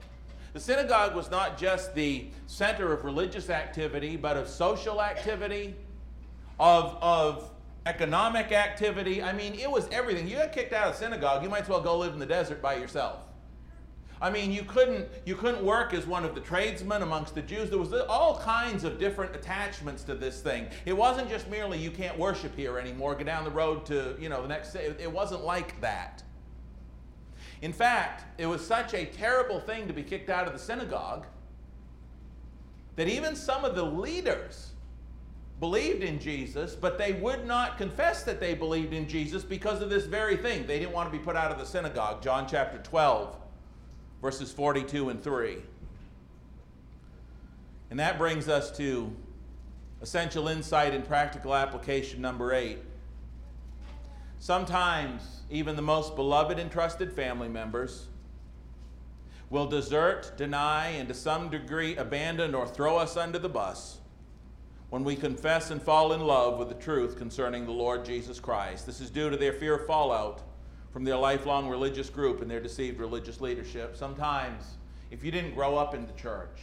The 0.52 0.60
synagogue 0.60 1.14
was 1.14 1.30
not 1.30 1.58
just 1.58 1.94
the 1.94 2.28
center 2.46 2.92
of 2.92 3.04
religious 3.04 3.50
activity, 3.50 4.16
but 4.16 4.36
of 4.36 4.48
social 4.48 5.02
activity, 5.02 5.74
of, 6.58 6.96
of 7.02 7.50
economic 7.84 8.52
activity. 8.52 9.22
I 9.22 9.32
mean, 9.32 9.54
it 9.54 9.70
was 9.70 9.88
everything. 9.90 10.28
You 10.28 10.36
got 10.36 10.52
kicked 10.52 10.72
out 10.72 10.88
of 10.88 10.94
the 10.94 10.98
synagogue, 10.98 11.42
you 11.42 11.48
might 11.48 11.62
as 11.62 11.68
well 11.68 11.80
go 11.80 11.98
live 11.98 12.12
in 12.12 12.18
the 12.18 12.26
desert 12.26 12.62
by 12.62 12.76
yourself. 12.76 13.20
I 14.20 14.30
mean, 14.30 14.50
you 14.50 14.62
couldn't, 14.62 15.08
you 15.26 15.36
couldn't 15.36 15.62
work 15.62 15.92
as 15.92 16.06
one 16.06 16.24
of 16.24 16.34
the 16.34 16.40
tradesmen 16.40 17.02
amongst 17.02 17.34
the 17.34 17.42
Jews. 17.42 17.68
There 17.68 17.78
was 17.78 17.92
all 17.92 18.38
kinds 18.38 18.84
of 18.84 18.98
different 18.98 19.36
attachments 19.36 20.04
to 20.04 20.14
this 20.14 20.40
thing. 20.40 20.68
It 20.86 20.96
wasn't 20.96 21.28
just 21.28 21.50
merely 21.50 21.78
you 21.78 21.90
can't 21.90 22.18
worship 22.18 22.56
here 22.56 22.78
anymore, 22.78 23.14
go 23.14 23.24
down 23.24 23.44
the 23.44 23.50
road 23.50 23.84
to, 23.86 24.16
you 24.18 24.30
know, 24.30 24.40
the 24.40 24.48
next, 24.48 24.72
city. 24.72 24.94
it 24.98 25.12
wasn't 25.12 25.44
like 25.44 25.78
that. 25.82 26.22
In 27.62 27.72
fact, 27.72 28.24
it 28.38 28.46
was 28.46 28.64
such 28.66 28.94
a 28.94 29.06
terrible 29.06 29.60
thing 29.60 29.86
to 29.86 29.92
be 29.92 30.02
kicked 30.02 30.30
out 30.30 30.46
of 30.46 30.52
the 30.52 30.58
synagogue 30.58 31.26
that 32.96 33.08
even 33.08 33.36
some 33.36 33.64
of 33.64 33.74
the 33.74 33.82
leaders 33.82 34.72
believed 35.60 36.02
in 36.02 36.18
Jesus, 36.18 36.74
but 36.74 36.98
they 36.98 37.14
would 37.14 37.46
not 37.46 37.78
confess 37.78 38.22
that 38.24 38.40
they 38.40 38.54
believed 38.54 38.92
in 38.92 39.08
Jesus 39.08 39.42
because 39.42 39.80
of 39.80 39.88
this 39.88 40.04
very 40.04 40.36
thing. 40.36 40.66
They 40.66 40.78
didn't 40.78 40.92
want 40.92 41.10
to 41.10 41.18
be 41.18 41.22
put 41.22 41.36
out 41.36 41.50
of 41.50 41.58
the 41.58 41.64
synagogue. 41.64 42.22
John 42.22 42.46
chapter 42.48 42.78
12 42.78 43.36
verses 44.20 44.52
42 44.52 45.10
and 45.10 45.22
3. 45.22 45.58
And 47.90 48.00
that 48.00 48.18
brings 48.18 48.48
us 48.48 48.76
to 48.76 49.14
essential 50.02 50.48
insight 50.48 50.94
and 50.94 51.06
practical 51.06 51.54
application 51.54 52.20
number 52.20 52.52
eight. 52.52 52.78
Sometimes, 54.38 55.42
even 55.50 55.76
the 55.76 55.82
most 55.82 56.14
beloved 56.14 56.58
and 56.58 56.70
trusted 56.70 57.12
family 57.12 57.48
members 57.48 58.06
will 59.50 59.66
desert, 59.66 60.32
deny, 60.36 60.88
and 60.88 61.08
to 61.08 61.14
some 61.14 61.48
degree 61.48 61.96
abandon 61.96 62.54
or 62.54 62.66
throw 62.66 62.96
us 62.96 63.16
under 63.16 63.38
the 63.38 63.48
bus 63.48 63.98
when 64.90 65.04
we 65.04 65.16
confess 65.16 65.70
and 65.70 65.82
fall 65.82 66.12
in 66.12 66.20
love 66.20 66.58
with 66.58 66.68
the 66.68 66.74
truth 66.74 67.16
concerning 67.16 67.64
the 67.64 67.72
Lord 67.72 68.04
Jesus 68.04 68.38
Christ. 68.38 68.86
This 68.86 69.00
is 69.00 69.10
due 69.10 69.30
to 69.30 69.36
their 69.36 69.52
fear 69.52 69.76
of 69.76 69.86
fallout 69.86 70.42
from 70.92 71.04
their 71.04 71.16
lifelong 71.16 71.68
religious 71.68 72.08
group 72.08 72.40
and 72.40 72.50
their 72.50 72.60
deceived 72.60 73.00
religious 73.00 73.40
leadership. 73.40 73.96
Sometimes, 73.96 74.76
if 75.10 75.24
you 75.24 75.30
didn't 75.30 75.54
grow 75.54 75.76
up 75.76 75.94
in 75.94 76.06
the 76.06 76.12
church, 76.12 76.58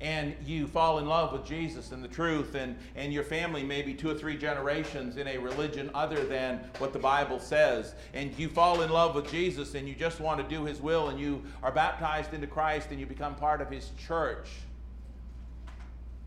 and 0.00 0.34
you 0.44 0.66
fall 0.66 0.98
in 0.98 1.06
love 1.06 1.32
with 1.32 1.44
Jesus 1.44 1.92
and 1.92 2.02
the 2.02 2.08
truth, 2.08 2.54
and, 2.54 2.76
and 2.94 3.12
your 3.12 3.24
family 3.24 3.62
maybe 3.62 3.94
two 3.94 4.10
or 4.10 4.14
three 4.14 4.36
generations 4.36 5.16
in 5.16 5.26
a 5.28 5.38
religion 5.38 5.90
other 5.94 6.24
than 6.24 6.58
what 6.78 6.92
the 6.92 6.98
Bible 6.98 7.40
says, 7.40 7.94
and 8.12 8.36
you 8.38 8.48
fall 8.48 8.82
in 8.82 8.90
love 8.90 9.14
with 9.14 9.30
Jesus 9.30 9.74
and 9.74 9.88
you 9.88 9.94
just 9.94 10.20
want 10.20 10.40
to 10.40 10.54
do 10.54 10.64
His 10.64 10.80
will, 10.80 11.08
and 11.08 11.18
you 11.18 11.42
are 11.62 11.72
baptized 11.72 12.34
into 12.34 12.46
Christ 12.46 12.88
and 12.90 13.00
you 13.00 13.06
become 13.06 13.34
part 13.34 13.60
of 13.60 13.70
His 13.70 13.90
church, 13.96 14.48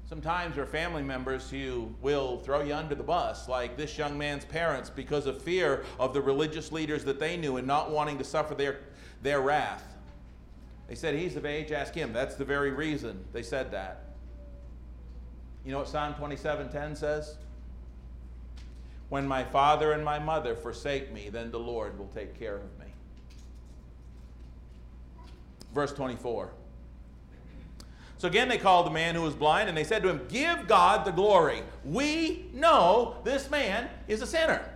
Sometimes 0.08 0.56
there 0.56 0.64
are 0.64 0.68
family 0.68 1.04
members 1.04 1.50
who 1.50 1.94
will 2.02 2.38
throw 2.38 2.62
you 2.62 2.74
under 2.74 2.96
the 2.96 3.04
bus, 3.04 3.50
like 3.50 3.76
this 3.76 3.98
young 3.98 4.18
man's 4.18 4.46
parents, 4.46 4.90
because 4.90 5.26
of 5.26 5.42
fear 5.42 5.84
of 6.00 6.14
the 6.14 6.22
religious 6.22 6.72
leaders 6.72 7.04
that 7.04 7.20
they 7.20 7.36
knew 7.36 7.58
and 7.58 7.68
not 7.68 7.92
wanting 7.92 8.18
to 8.18 8.24
suffer 8.24 8.56
their, 8.56 8.80
their 9.22 9.42
wrath. 9.42 9.97
They 10.88 10.96
said, 10.96 11.16
He's 11.16 11.36
of 11.36 11.46
age, 11.46 11.72
ask 11.72 11.94
him. 11.94 12.14
That's 12.14 12.36
the 12.36 12.46
very 12.46 12.72
reason 12.72 13.24
they 13.34 13.44
said 13.44 13.72
that. 13.72 14.04
You 15.66 15.72
know 15.72 15.80
what 15.80 15.90
Psalm 15.90 16.14
27:10 16.14 16.96
says? 16.96 17.38
When 19.10 19.28
my 19.28 19.44
father 19.44 19.94
and 19.94 20.04
my 20.04 20.20
mother 20.20 20.56
forsake 20.56 21.14
me, 21.14 21.30
then 21.30 21.52
the 21.52 21.60
Lord 21.60 21.98
will 21.98 22.08
take 22.08 22.38
care 22.38 22.56
of 22.56 22.80
me. 22.80 22.86
Verse 25.74 25.94
24. 25.94 26.52
So 28.18 28.28
again, 28.28 28.50
they 28.50 28.58
called 28.58 28.88
the 28.88 28.92
man 28.92 29.14
who 29.14 29.22
was 29.22 29.36
blind 29.36 29.70
and 29.70 29.78
they 29.78 29.84
said 29.84 30.02
to 30.04 30.10
him, 30.10 30.22
Give 30.28 30.68
God 30.68 31.06
the 31.06 31.12
glory. 31.12 31.62
We 31.86 32.50
know 32.54 33.18
this 33.24 33.50
man 33.50 33.90
is 34.08 34.22
a 34.22 34.28
sinner. 34.28 34.68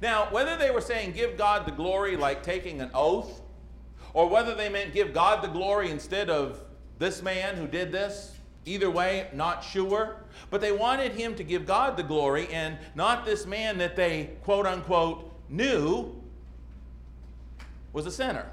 Now, 0.00 0.28
whether 0.30 0.56
they 0.56 0.70
were 0.70 0.80
saying 0.80 1.12
give 1.12 1.36
God 1.36 1.66
the 1.66 1.72
glory 1.72 2.16
like 2.16 2.42
taking 2.42 2.80
an 2.80 2.90
oath, 2.94 3.42
or 4.14 4.28
whether 4.28 4.54
they 4.54 4.68
meant 4.68 4.94
give 4.94 5.12
God 5.12 5.42
the 5.42 5.48
glory 5.48 5.90
instead 5.90 6.30
of 6.30 6.62
this 6.98 7.22
man 7.22 7.56
who 7.56 7.66
did 7.66 7.92
this, 7.92 8.36
either 8.64 8.90
way, 8.90 9.28
not 9.34 9.62
sure. 9.62 10.16
But 10.50 10.60
they 10.60 10.72
wanted 10.72 11.12
him 11.12 11.34
to 11.34 11.44
give 11.44 11.66
God 11.66 11.96
the 11.96 12.02
glory 12.02 12.48
and 12.52 12.78
not 12.94 13.26
this 13.26 13.44
man 13.44 13.76
that 13.78 13.96
they, 13.96 14.30
quote 14.42 14.66
unquote, 14.66 15.30
knew 15.48 16.14
was 17.92 18.06
a 18.06 18.10
sinner. 18.10 18.46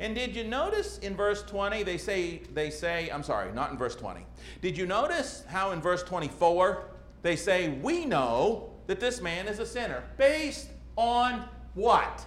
And 0.00 0.14
did 0.14 0.36
you 0.36 0.44
notice 0.44 0.98
in 0.98 1.16
verse 1.16 1.42
20 1.42 1.82
they 1.82 1.98
say 1.98 2.38
they 2.54 2.70
say 2.70 3.08
I'm 3.10 3.22
sorry, 3.22 3.52
not 3.52 3.72
in 3.72 3.78
verse 3.78 3.96
20. 3.96 4.24
Did 4.62 4.76
you 4.76 4.86
notice 4.86 5.44
how 5.48 5.72
in 5.72 5.80
verse 5.80 6.02
24 6.02 6.84
they 7.22 7.34
say 7.34 7.70
we 7.82 8.04
know 8.04 8.70
that 8.86 9.00
this 9.00 9.20
man 9.20 9.48
is 9.48 9.58
a 9.58 9.66
sinner 9.66 10.04
based 10.16 10.68
on 10.96 11.48
what? 11.74 12.24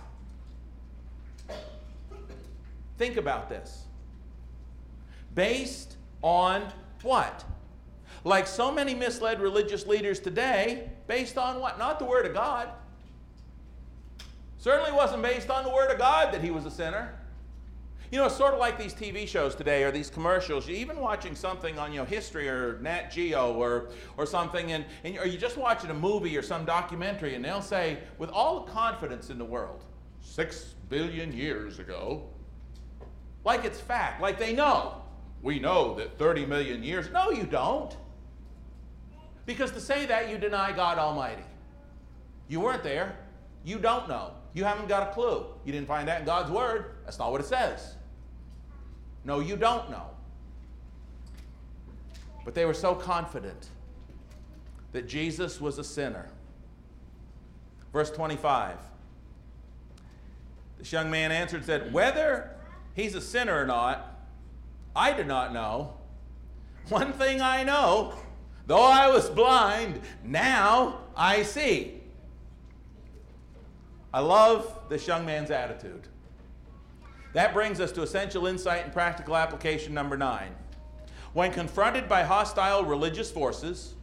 Think 3.01 3.17
about 3.17 3.49
this. 3.49 3.85
Based 5.33 5.97
on 6.21 6.71
what? 7.01 7.43
Like 8.23 8.45
so 8.45 8.71
many 8.71 8.93
misled 8.93 9.41
religious 9.41 9.87
leaders 9.87 10.19
today, 10.19 10.87
based 11.07 11.35
on 11.35 11.59
what? 11.59 11.79
Not 11.79 11.97
the 11.97 12.05
Word 12.05 12.27
of 12.27 12.35
God. 12.35 12.69
Certainly 14.59 14.91
wasn't 14.91 15.23
based 15.23 15.49
on 15.49 15.63
the 15.63 15.71
Word 15.71 15.89
of 15.89 15.97
God 15.97 16.31
that 16.31 16.43
he 16.43 16.51
was 16.51 16.67
a 16.67 16.69
sinner. 16.69 17.17
You 18.11 18.19
know, 18.19 18.27
it's 18.27 18.35
sort 18.35 18.53
of 18.53 18.59
like 18.59 18.77
these 18.77 18.93
TV 18.93 19.27
shows 19.27 19.55
today 19.55 19.83
or 19.83 19.89
these 19.89 20.11
commercials. 20.11 20.67
You're 20.67 20.77
even 20.77 20.97
watching 20.97 21.33
something 21.33 21.79
on, 21.79 21.91
you 21.91 21.97
know, 21.97 22.05
history 22.05 22.47
or 22.47 22.77
Nat 22.83 23.09
Geo 23.09 23.55
or, 23.55 23.89
or 24.15 24.27
something, 24.27 24.73
and, 24.73 24.85
and 25.03 25.17
or 25.17 25.25
you're 25.25 25.41
just 25.41 25.57
watching 25.57 25.89
a 25.89 25.95
movie 25.95 26.37
or 26.37 26.43
some 26.43 26.65
documentary, 26.65 27.33
and 27.33 27.43
they'll 27.43 27.63
say, 27.63 27.97
with 28.19 28.29
all 28.29 28.63
the 28.63 28.71
confidence 28.71 29.31
in 29.31 29.39
the 29.39 29.45
world, 29.45 29.85
six 30.21 30.75
billion 30.87 31.33
years 31.33 31.79
ago, 31.79 32.29
like 33.43 33.65
it's 33.65 33.79
fact, 33.79 34.21
like 34.21 34.37
they 34.37 34.53
know. 34.53 35.01
We 35.41 35.59
know 35.59 35.95
that 35.95 36.17
30 36.17 36.45
million 36.45 36.83
years. 36.83 37.09
No, 37.11 37.31
you 37.31 37.43
don't. 37.43 37.95
Because 39.45 39.71
to 39.71 39.81
say 39.81 40.05
that, 40.05 40.29
you 40.29 40.37
deny 40.37 40.71
God 40.71 40.97
Almighty. 40.97 41.43
You 42.47 42.59
weren't 42.59 42.83
there. 42.83 43.17
You 43.63 43.79
don't 43.79 44.07
know. 44.07 44.33
You 44.53 44.63
haven't 44.63 44.87
got 44.87 45.09
a 45.09 45.13
clue. 45.13 45.45
You 45.65 45.71
didn't 45.71 45.87
find 45.87 46.07
that 46.07 46.19
in 46.19 46.25
God's 46.25 46.51
Word. 46.51 46.97
That's 47.05 47.17
not 47.17 47.31
what 47.31 47.41
it 47.41 47.47
says. 47.47 47.95
No, 49.23 49.39
you 49.39 49.55
don't 49.55 49.89
know. 49.89 50.05
But 52.43 52.55
they 52.55 52.65
were 52.65 52.73
so 52.73 52.93
confident 52.95 53.69
that 54.91 55.07
Jesus 55.07 55.61
was 55.61 55.77
a 55.77 55.83
sinner. 55.83 56.27
Verse 57.93 58.11
25. 58.11 58.77
This 60.77 60.91
young 60.91 61.11
man 61.11 61.31
answered 61.31 61.57
and 61.57 61.65
said, 61.65 61.93
Whether 61.93 62.55
he's 62.93 63.15
a 63.15 63.21
sinner 63.21 63.61
or 63.61 63.65
not, 63.65 64.19
I 64.95 65.13
do 65.13 65.23
not 65.23 65.53
know. 65.53 65.93
One 66.89 67.13
thing 67.13 67.41
I 67.41 67.63
know, 67.63 68.13
though 68.67 68.83
I 68.83 69.07
was 69.09 69.29
blind, 69.29 70.01
now 70.23 71.01
I 71.15 71.43
see. 71.43 72.01
I 74.13 74.19
love 74.19 74.77
this 74.89 75.07
young 75.07 75.25
man's 75.25 75.51
attitude. 75.51 76.07
That 77.33 77.53
brings 77.53 77.79
us 77.79 77.93
to 77.93 78.01
essential 78.01 78.45
insight 78.47 78.83
and 78.83 78.91
practical 78.91 79.37
application 79.37 79.93
number 79.93 80.17
nine. 80.17 80.53
When 81.33 81.53
confronted 81.53 82.09
by 82.09 82.23
hostile 82.23 82.83
religious 82.83 83.31
forces, 83.31 83.93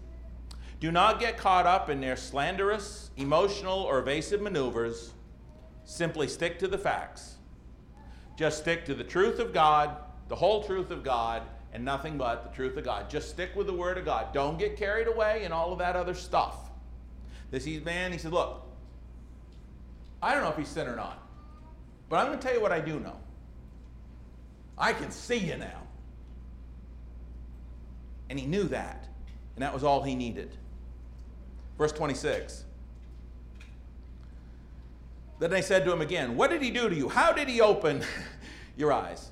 do 0.81 0.91
not 0.91 1.21
get 1.21 1.37
caught 1.37 1.67
up 1.67 1.91
in 1.91 2.01
their 2.01 2.17
slanderous, 2.17 3.11
emotional, 3.17 3.81
or 3.81 3.99
evasive 3.99 4.41
maneuvers. 4.41 5.13
Simply 5.85 6.29
stick 6.29 6.59
to 6.61 6.69
the 6.69 6.79
facts. 6.79 7.38
Just 8.39 8.59
stick 8.59 8.85
to 8.85 8.95
the 8.95 9.03
truth 9.03 9.41
of 9.41 9.53
God, 9.53 9.97
the 10.29 10.37
whole 10.37 10.63
truth 10.63 10.93
of 10.93 11.03
God, 11.03 11.43
and 11.73 11.85
nothing 11.85 12.17
but 12.17 12.45
the 12.45 12.55
truth 12.55 12.77
of 12.77 12.85
God. 12.85 13.11
Just 13.11 13.31
stick 13.31 13.51
with 13.57 13.67
the 13.67 13.75
Word 13.75 13.99
of 13.99 14.05
God. 14.05 14.33
Don't 14.33 14.57
get 14.57 14.77
carried 14.77 15.09
away 15.09 15.43
in 15.43 15.51
all 15.51 15.73
of 15.73 15.81
that 15.81 15.97
other 15.97 16.15
stuff. 16.15 16.71
This 17.51 17.67
man, 17.85 18.13
he 18.13 18.19
said, 18.19 18.33
Look, 18.33 18.65
I 20.23 20.35
don't 20.35 20.45
know 20.45 20.51
if 20.51 20.57
he's 20.57 20.69
sin 20.69 20.87
or 20.87 20.95
not, 20.95 21.21
but 22.09 22.21
I'm 22.21 22.27
going 22.27 22.39
to 22.39 22.47
tell 22.47 22.55
you 22.55 22.63
what 22.63 22.71
I 22.71 22.79
do 22.79 23.01
know. 23.01 23.17
I 24.79 24.93
can 24.93 25.11
see 25.11 25.39
you 25.39 25.57
now. 25.57 25.83
And 28.31 28.39
he 28.39 28.47
knew 28.47 28.65
that, 28.65 29.09
and 29.57 29.65
that 29.65 29.75
was 29.75 29.83
all 29.83 30.05
he 30.05 30.15
needed. 30.15 30.57
Verse 31.77 31.91
26. 31.91 32.67
Then 35.39 35.51
they 35.51 35.63
said 35.63 35.85
to 35.85 35.93
him 35.93 36.01
again, 36.01 36.37
What 36.37 36.51
did 36.51 36.63
he 36.63 36.71
do 36.71 36.89
to 36.89 36.95
you? 36.95 37.09
How 37.09 37.33
did 37.33 37.49
he 37.49 37.61
open 37.61 38.03
your 38.77 38.93
eyes? 38.93 39.31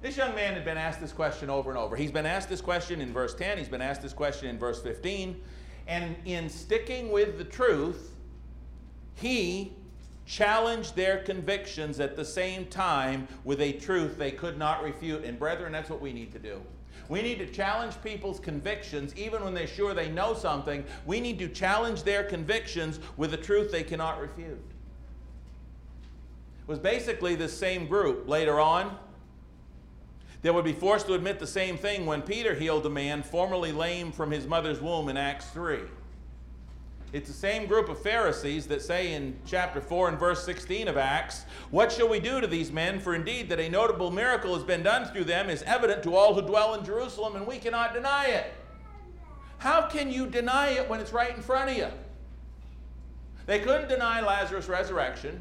This 0.00 0.16
young 0.16 0.34
man 0.34 0.54
had 0.54 0.64
been 0.64 0.78
asked 0.78 1.00
this 1.00 1.12
question 1.12 1.50
over 1.50 1.70
and 1.70 1.78
over. 1.78 1.96
He's 1.96 2.12
been 2.12 2.26
asked 2.26 2.48
this 2.48 2.60
question 2.60 3.00
in 3.00 3.12
verse 3.12 3.34
10, 3.34 3.58
he's 3.58 3.68
been 3.68 3.82
asked 3.82 4.02
this 4.02 4.12
question 4.12 4.48
in 4.48 4.58
verse 4.58 4.80
15. 4.80 5.40
And 5.88 6.14
in 6.24 6.48
sticking 6.48 7.10
with 7.10 7.38
the 7.38 7.44
truth, 7.44 8.14
he 9.14 9.72
challenged 10.26 10.94
their 10.94 11.18
convictions 11.24 11.98
at 11.98 12.14
the 12.14 12.24
same 12.24 12.66
time 12.66 13.26
with 13.44 13.60
a 13.60 13.72
truth 13.72 14.18
they 14.18 14.30
could 14.30 14.58
not 14.58 14.84
refute. 14.84 15.24
And, 15.24 15.38
brethren, 15.38 15.72
that's 15.72 15.88
what 15.88 16.00
we 16.00 16.12
need 16.12 16.30
to 16.32 16.38
do. 16.38 16.60
We 17.08 17.22
need 17.22 17.38
to 17.38 17.46
challenge 17.46 17.94
people's 18.02 18.38
convictions 18.38 19.14
even 19.16 19.42
when 19.42 19.54
they're 19.54 19.66
sure 19.66 19.94
they 19.94 20.10
know 20.10 20.34
something. 20.34 20.84
We 21.06 21.20
need 21.20 21.38
to 21.38 21.48
challenge 21.48 22.02
their 22.02 22.24
convictions 22.24 23.00
with 23.16 23.32
a 23.34 23.38
truth 23.38 23.72
they 23.72 23.82
cannot 23.82 24.20
refute. 24.20 24.62
It 26.60 26.68
was 26.68 26.78
basically 26.78 27.34
the 27.34 27.48
same 27.48 27.86
group 27.86 28.28
later 28.28 28.60
on 28.60 28.96
that 30.42 30.54
would 30.54 30.64
be 30.64 30.72
forced 30.72 31.06
to 31.06 31.14
admit 31.14 31.38
the 31.38 31.46
same 31.46 31.76
thing 31.76 32.06
when 32.06 32.22
Peter 32.22 32.54
healed 32.54 32.86
a 32.86 32.90
man 32.90 33.22
formerly 33.22 33.72
lame 33.72 34.12
from 34.12 34.30
his 34.30 34.46
mother's 34.46 34.80
womb 34.80 35.08
in 35.08 35.16
Acts 35.16 35.46
3. 35.46 35.80
It's 37.10 37.28
the 37.28 37.34
same 37.34 37.66
group 37.66 37.88
of 37.88 38.02
Pharisees 38.02 38.66
that 38.66 38.82
say 38.82 39.14
in 39.14 39.34
chapter 39.46 39.80
4 39.80 40.10
and 40.10 40.18
verse 40.18 40.44
16 40.44 40.88
of 40.88 40.98
Acts, 40.98 41.46
What 41.70 41.90
shall 41.90 42.08
we 42.08 42.20
do 42.20 42.40
to 42.42 42.46
these 42.46 42.70
men? 42.70 43.00
For 43.00 43.14
indeed 43.14 43.48
that 43.48 43.58
a 43.58 43.68
notable 43.70 44.10
miracle 44.10 44.54
has 44.54 44.62
been 44.62 44.82
done 44.82 45.06
through 45.06 45.24
them 45.24 45.48
is 45.48 45.62
evident 45.62 46.02
to 46.02 46.14
all 46.14 46.34
who 46.34 46.42
dwell 46.42 46.74
in 46.74 46.84
Jerusalem, 46.84 47.34
and 47.36 47.46
we 47.46 47.58
cannot 47.58 47.94
deny 47.94 48.26
it. 48.26 48.52
How 49.56 49.88
can 49.88 50.12
you 50.12 50.26
deny 50.26 50.70
it 50.70 50.88
when 50.88 51.00
it's 51.00 51.12
right 51.12 51.34
in 51.34 51.40
front 51.40 51.70
of 51.70 51.76
you? 51.78 51.88
They 53.46 53.58
couldn't 53.58 53.88
deny 53.88 54.20
Lazarus' 54.20 54.68
resurrection. 54.68 55.40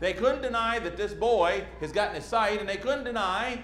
They 0.00 0.12
couldn't 0.12 0.42
deny 0.42 0.78
that 0.80 0.98
this 0.98 1.14
boy 1.14 1.64
has 1.80 1.92
gotten 1.92 2.14
his 2.14 2.26
sight, 2.26 2.60
and 2.60 2.68
they 2.68 2.76
couldn't 2.76 3.04
deny 3.04 3.62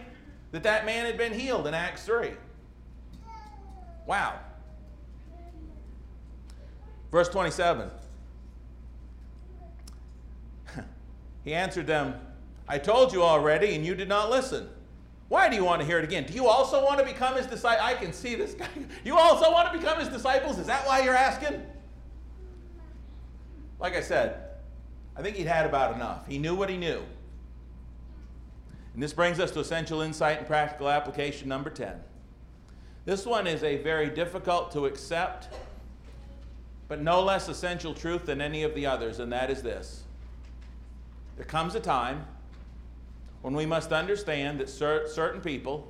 that 0.52 0.62
that 0.62 0.86
man 0.86 1.04
had 1.04 1.18
been 1.18 1.34
healed 1.34 1.66
in 1.66 1.74
Acts 1.74 2.04
3. 2.04 2.30
Wow. 4.06 4.40
Verse 7.10 7.28
27. 7.28 7.90
he 11.44 11.54
answered 11.54 11.86
them, 11.86 12.14
I 12.68 12.78
told 12.78 13.12
you 13.12 13.22
already, 13.22 13.74
and 13.74 13.84
you 13.84 13.94
did 13.94 14.08
not 14.08 14.30
listen. 14.30 14.68
Why 15.28 15.48
do 15.48 15.56
you 15.56 15.64
want 15.64 15.80
to 15.80 15.86
hear 15.86 15.98
it 15.98 16.04
again? 16.04 16.24
Do 16.24 16.32
you 16.32 16.46
also 16.46 16.84
want 16.84 16.98
to 16.98 17.04
become 17.04 17.36
his 17.36 17.46
disciple? 17.46 17.84
I 17.84 17.94
can 17.94 18.12
see 18.12 18.34
this 18.34 18.54
guy. 18.54 18.68
You 19.04 19.16
also 19.16 19.50
want 19.50 19.72
to 19.72 19.78
become 19.78 19.98
his 19.98 20.08
disciples? 20.08 20.58
Is 20.58 20.66
that 20.66 20.86
why 20.86 21.02
you're 21.02 21.14
asking? 21.14 21.62
Like 23.78 23.94
I 23.94 24.00
said, 24.00 24.42
I 25.16 25.22
think 25.22 25.36
he'd 25.36 25.46
had 25.46 25.66
about 25.66 25.94
enough. 25.94 26.26
He 26.26 26.38
knew 26.38 26.54
what 26.54 26.68
he 26.68 26.76
knew. 26.76 27.02
And 28.94 29.02
this 29.02 29.12
brings 29.12 29.38
us 29.38 29.50
to 29.52 29.60
essential 29.60 30.00
insight 30.00 30.38
and 30.38 30.46
practical 30.46 30.88
application 30.88 31.48
number 31.48 31.70
10. 31.70 31.94
This 33.04 33.24
one 33.24 33.46
is 33.46 33.62
a 33.62 33.76
very 33.78 34.10
difficult 34.10 34.72
to 34.72 34.86
accept 34.86 35.48
but 36.90 37.00
no 37.00 37.22
less 37.22 37.48
essential 37.48 37.94
truth 37.94 38.26
than 38.26 38.40
any 38.40 38.64
of 38.64 38.74
the 38.74 38.84
others, 38.84 39.20
and 39.20 39.32
that 39.32 39.48
is 39.48 39.62
this. 39.62 40.02
There 41.36 41.44
comes 41.44 41.76
a 41.76 41.80
time 41.80 42.26
when 43.42 43.54
we 43.54 43.64
must 43.64 43.92
understand 43.92 44.58
that 44.58 44.68
cer- 44.68 45.06
certain 45.06 45.40
people, 45.40 45.86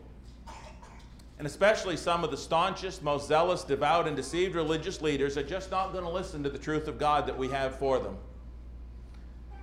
and 1.38 1.46
especially 1.46 1.96
some 1.96 2.22
of 2.22 2.30
the 2.30 2.36
staunchest, 2.36 3.02
most 3.02 3.26
zealous, 3.26 3.64
devout, 3.64 4.06
and 4.06 4.14
deceived 4.14 4.54
religious 4.54 5.00
leaders, 5.00 5.38
are 5.38 5.42
just 5.42 5.70
not 5.70 5.94
going 5.94 6.04
to 6.04 6.10
listen 6.10 6.42
to 6.42 6.50
the 6.50 6.58
truth 6.58 6.86
of 6.86 6.98
God 6.98 7.26
that 7.26 7.38
we 7.38 7.48
have 7.48 7.76
for 7.76 7.98
them. 7.98 8.18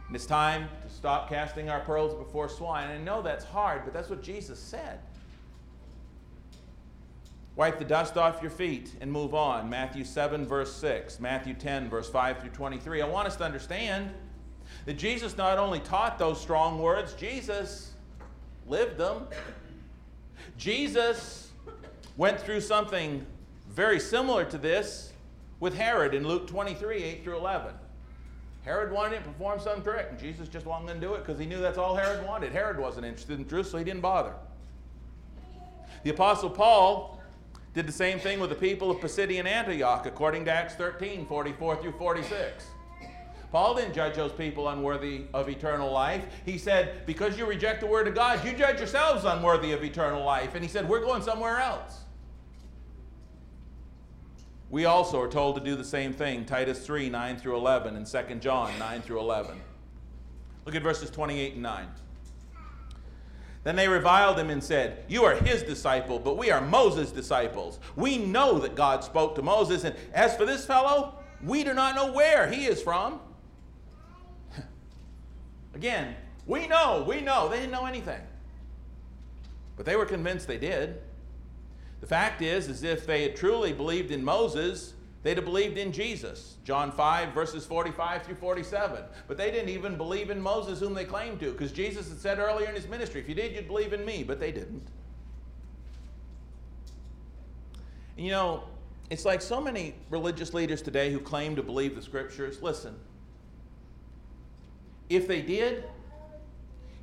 And 0.08 0.16
it's 0.16 0.26
time 0.26 0.68
to 0.82 0.90
stop 0.92 1.30
casting 1.30 1.70
our 1.70 1.82
pearls 1.82 2.16
before 2.16 2.50
swine. 2.50 2.90
And 2.90 3.00
I 3.00 3.04
know 3.04 3.22
that's 3.22 3.46
hard, 3.46 3.84
but 3.84 3.94
that's 3.94 4.10
what 4.10 4.24
Jesus 4.24 4.58
said. 4.58 4.98
Wipe 7.58 7.80
the 7.80 7.86
dust 7.86 8.18
off 8.18 8.40
your 8.40 8.52
feet 8.52 8.94
and 9.02 9.12
move 9.12 9.34
on. 9.34 9.68
Matthew 9.68 10.04
7, 10.06 10.46
verse 10.46 10.72
6. 10.76 11.20
Matthew 11.20 11.56
10, 11.56 11.90
verse 11.90 12.08
5 12.08 12.40
through 12.40 12.52
23. 12.52 13.02
I 13.02 13.08
want 13.08 13.28
us 13.28 13.36
to 13.38 13.44
understand 13.44 14.12
that 14.86 14.94
Jesus 14.94 15.36
not 15.38 15.58
only 15.58 15.80
taught 15.80 16.20
those 16.20 16.40
strong 16.40 16.80
words, 16.80 17.16
Jesus 17.16 17.94
lived 18.68 18.98
them. 19.00 19.24
Jesus 20.60 21.50
went 22.16 22.40
through 22.40 22.62
something 22.62 23.26
very 23.70 24.00
similar 24.00 24.46
to 24.46 24.60
this 24.60 25.12
with 25.60 25.76
Herod 25.76 26.14
in 26.14 26.28
Luke 26.28 26.46
23, 26.46 27.02
8 27.02 27.24
through 27.24 27.38
11. 27.38 27.74
Herod 28.66 28.92
wanted 28.92 29.16
him 29.16 29.24
to 29.24 29.30
perform 29.30 29.60
some 29.60 29.82
trick, 29.82 30.06
and 30.12 30.20
Jesus 30.20 30.48
just 30.48 30.68
wasn't 30.68 30.90
going 30.90 31.02
to 31.02 31.08
do 31.08 31.16
it 31.16 31.26
because 31.26 31.40
he 31.40 31.48
knew 31.48 31.60
that's 31.60 31.80
all 31.80 31.96
Herod 31.96 32.24
wanted. 32.24 32.52
Herod 32.52 32.78
wasn't 32.78 33.08
interested 33.08 33.40
in 33.40 33.48
truth, 33.48 33.68
so 33.68 33.80
he 33.80 33.84
didn't 33.84 34.02
bother. 34.02 34.34
The 36.04 36.12
Apostle 36.12 36.52
Paul 36.52 37.17
did 37.78 37.86
the 37.86 37.92
same 37.92 38.18
thing 38.18 38.40
with 38.40 38.50
the 38.50 38.56
people 38.56 38.90
of 38.90 38.98
Pisidian 38.98 39.46
Antioch, 39.46 40.08
according 40.08 40.46
to 40.46 40.52
Acts 40.52 40.74
13 40.74 41.28
44 41.28 41.76
through 41.80 41.92
46. 41.92 42.66
Paul 43.52 43.76
didn't 43.76 43.94
judge 43.94 44.16
those 44.16 44.32
people 44.32 44.70
unworthy 44.70 45.26
of 45.32 45.48
eternal 45.48 45.92
life. 45.92 46.26
He 46.44 46.58
said, 46.58 47.06
Because 47.06 47.38
you 47.38 47.46
reject 47.46 47.82
the 47.82 47.86
word 47.86 48.08
of 48.08 48.16
God, 48.16 48.44
you 48.44 48.54
judge 48.54 48.80
yourselves 48.80 49.26
unworthy 49.26 49.74
of 49.74 49.84
eternal 49.84 50.26
life. 50.26 50.56
And 50.56 50.64
he 50.64 50.68
said, 50.68 50.90
We're 50.90 51.02
going 51.02 51.22
somewhere 51.22 51.60
else. 51.60 52.00
We 54.72 54.86
also 54.86 55.22
are 55.22 55.30
told 55.30 55.56
to 55.58 55.62
do 55.64 55.76
the 55.76 55.86
same 55.86 56.14
thing 56.14 56.46
Titus 56.46 56.84
3 56.84 57.10
9 57.10 57.38
through 57.38 57.58
11 57.58 57.96
and 57.96 58.08
2 58.08 58.36
John 58.40 58.78
9 58.80 59.02
through 59.04 59.20
11. 59.20 59.62
Look 60.66 60.74
at 60.74 60.82
verses 60.82 61.12
28 61.12 61.54
and 61.54 61.62
9. 61.62 61.88
Then 63.68 63.76
they 63.76 63.90
reviled 63.90 64.40
him 64.40 64.50
and 64.50 64.64
said, 64.64 65.04
You 65.10 65.26
are 65.26 65.36
his 65.36 65.62
disciple, 65.62 66.20
but 66.20 66.38
we 66.38 66.52
are 66.52 66.62
Moses' 66.62 67.12
disciples. 67.12 67.82
We 67.98 68.18
know 68.18 68.60
that 68.60 68.76
God 68.76 69.04
spoke 69.04 69.36
to 69.36 69.42
Moses, 69.42 69.84
and 69.84 69.94
as 70.14 70.38
for 70.38 70.46
this 70.46 70.66
fellow, 70.66 71.16
we 71.44 71.66
do 71.66 71.74
not 71.74 71.94
know 71.94 72.14
where 72.14 72.50
he 72.50 72.66
is 72.66 72.82
from. 72.82 73.20
Again, 75.76 76.16
we 76.46 76.66
know, 76.66 77.04
we 77.06 77.20
know. 77.20 77.50
They 77.50 77.58
didn't 77.58 77.74
know 77.74 77.86
anything. 77.86 78.22
But 79.76 79.86
they 79.86 79.98
were 79.98 80.06
convinced 80.06 80.48
they 80.48 80.58
did. 80.58 81.02
The 82.00 82.08
fact 82.08 82.42
is, 82.42 82.70
as 82.70 82.84
if 82.84 83.06
they 83.06 83.24
had 83.24 83.36
truly 83.36 83.74
believed 83.74 84.12
in 84.12 84.24
Moses, 84.24 84.94
They'd 85.28 85.36
have 85.36 85.44
believed 85.44 85.78
in 85.78 85.92
Jesus, 85.92 86.56
John 86.64 86.90
5, 86.90 87.34
verses 87.34 87.66
45 87.66 88.24
through 88.24 88.36
47. 88.36 89.04
But 89.28 89.36
they 89.36 89.52
didn't 89.52 89.68
even 89.68 89.98
believe 89.98 90.30
in 90.30 90.40
Moses, 90.40 90.80
whom 90.80 90.94
they 90.94 91.04
claimed 91.04 91.42
to, 91.42 91.52
because 91.52 91.74
Jesus 91.74 92.08
had 92.08 92.18
said 92.18 92.40
earlier 92.40 92.70
in 92.70 92.76
his 92.76 92.88
ministry, 92.88 93.20
if 93.20 93.28
you 93.28 93.36
did, 93.36 93.54
you'd 93.54 93.68
believe 93.68 93.92
in 93.92 94.06
me, 94.06 94.24
but 94.24 94.40
they 94.40 94.54
didn't. 94.54 94.88
And 98.16 98.26
you 98.26 98.32
know, 98.32 98.70
it's 99.10 99.26
like 99.26 99.42
so 99.42 99.60
many 99.60 99.96
religious 100.10 100.54
leaders 100.54 100.82
today 100.82 101.12
who 101.12 101.20
claim 101.20 101.58
to 101.58 101.62
believe 101.62 101.94
the 101.98 102.02
scriptures. 102.02 102.62
Listen, 102.62 102.96
if 105.10 105.28
they 105.28 105.42
did, 105.42 105.84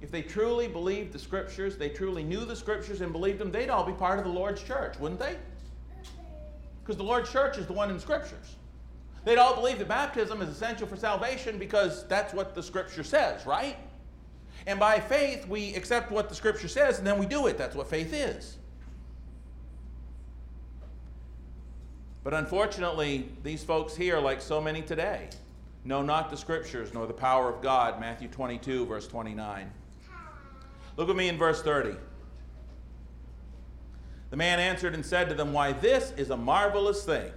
if 0.00 0.10
they 0.10 0.22
truly 0.22 0.66
believed 0.66 1.12
the 1.12 1.18
scriptures, 1.18 1.76
they 1.76 1.90
truly 1.90 2.22
knew 2.22 2.46
the 2.46 2.56
scriptures 2.56 3.02
and 3.02 3.12
believed 3.12 3.38
them, 3.38 3.52
they'd 3.52 3.68
all 3.68 3.84
be 3.84 3.92
part 3.92 4.18
of 4.18 4.24
the 4.24 4.30
Lord's 4.30 4.62
church, 4.62 4.98
wouldn't 4.98 5.20
they? 5.20 5.37
Because 6.85 6.99
the 6.99 7.03
Lord's 7.03 7.33
church 7.33 7.57
is 7.57 7.66
the 7.66 7.73
one 7.73 7.90
in 7.90 7.99
scriptures. 7.99 8.57
They'd 9.25 9.38
all 9.38 9.55
believe 9.55 9.79
that 9.79 9.88
baptism 9.88 10.42
is 10.42 10.51
essential 10.51 10.87
for 10.87 10.97
salvation 10.97 11.59
because 11.59 12.07
that's 12.09 12.35
what 12.35 12.55
the 12.55 12.62
scripture 12.62 13.03
says, 13.03 13.47
right? 13.47 13.77
And 14.66 14.79
by 14.79 15.01
faith, 15.01 15.49
we 15.49 15.75
accept 15.75 16.11
what 16.11 16.29
the 16.29 16.35
scripture 16.35 16.68
says 16.68 16.99
and 16.99 17.07
then 17.07 17.18
we 17.18 17.25
do 17.25 17.47
it. 17.47 17.57
That's 17.57 17.75
what 17.75 17.88
faith 17.88 18.12
is. 18.12 18.59
But 22.23 22.35
unfortunately, 22.35 23.31
these 23.42 23.64
folks 23.64 23.97
here, 23.97 24.18
like 24.18 24.42
so 24.42 24.61
many 24.61 24.83
today, 24.83 25.31
know 25.85 26.03
not 26.03 26.31
the 26.31 26.37
scriptures 26.37 26.92
nor 26.92 27.07
the 27.07 27.12
power 27.14 27.49
of 27.49 27.62
God. 27.62 28.01
Matthew 28.01 28.29
22, 28.29 28.87
verse 28.87 29.07
29. 29.07 29.70
Look 30.97 31.09
at 31.09 31.16
me 31.16 31.29
in 31.29 31.38
verse 31.38 31.62
30. 31.62 31.97
The 34.35 34.38
man 34.38 34.59
answered 34.59 34.94
and 34.94 35.07
said 35.07 35.29
to 35.29 35.35
them, 35.37 35.53
Why, 35.53 35.75
this 35.75 36.12
is 36.16 36.31
a 36.31 36.37
marvelous 36.37 37.05
thing. 37.05 37.31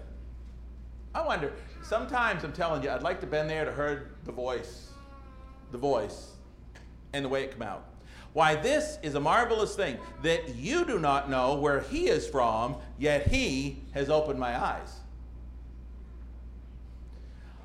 I 1.14 1.24
wonder, 1.24 1.54
sometimes 1.84 2.44
I'm 2.44 2.54
telling 2.54 2.82
you, 2.82 2.90
I'd 2.90 3.04
like 3.04 3.22
to 3.22 3.28
been 3.28 3.48
there 3.48 3.66
to 3.66 3.72
heard 3.72 4.16
the 4.24 4.32
voice, 4.32 4.90
the 5.72 5.78
voice, 5.78 6.32
and 7.14 7.24
the 7.24 7.30
way 7.30 7.44
it 7.44 7.52
come 7.52 7.62
out. 7.62 7.86
Why, 8.34 8.56
this 8.56 8.98
is 9.04 9.14
a 9.14 9.20
marvelous 9.20 9.76
thing 9.76 10.00
that 10.24 10.56
you 10.56 10.86
do 10.86 10.98
not 10.98 11.30
know 11.30 11.54
where 11.54 11.82
he 11.82 12.08
is 12.08 12.28
from, 12.28 12.78
yet 12.98 13.28
he 13.28 13.84
has 13.94 14.10
opened 14.10 14.40
my 14.40 14.60
eyes. 14.60 14.96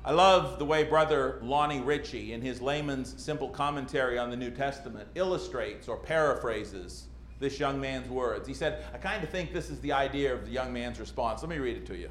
I 0.05 0.11
love 0.11 0.59
the 0.59 0.65
way 0.65 0.83
Brother 0.83 1.39
Lonnie 1.41 1.81
Ritchie, 1.81 2.33
in 2.33 2.41
his 2.43 2.61
layman's 2.61 3.19
simple 3.19 3.49
commentary 3.49 4.19
on 4.19 4.29
the 4.29 4.37
New 4.37 4.51
Testament, 4.51 5.09
illustrates 5.15 5.87
or 5.87 5.97
paraphrases 5.97 7.07
this 7.43 7.59
young 7.59 7.79
man's 7.79 8.09
words. 8.09 8.47
He 8.47 8.55
said, 8.55 8.83
I 8.93 8.97
kind 8.97 9.23
of 9.23 9.29
think 9.29 9.53
this 9.53 9.69
is 9.69 9.79
the 9.81 9.91
idea 9.91 10.33
of 10.33 10.45
the 10.45 10.51
young 10.51 10.73
man's 10.73 10.99
response. 10.99 11.43
Let 11.43 11.49
me 11.49 11.59
read 11.59 11.77
it 11.77 11.85
to 11.87 11.95
you. 11.95 12.09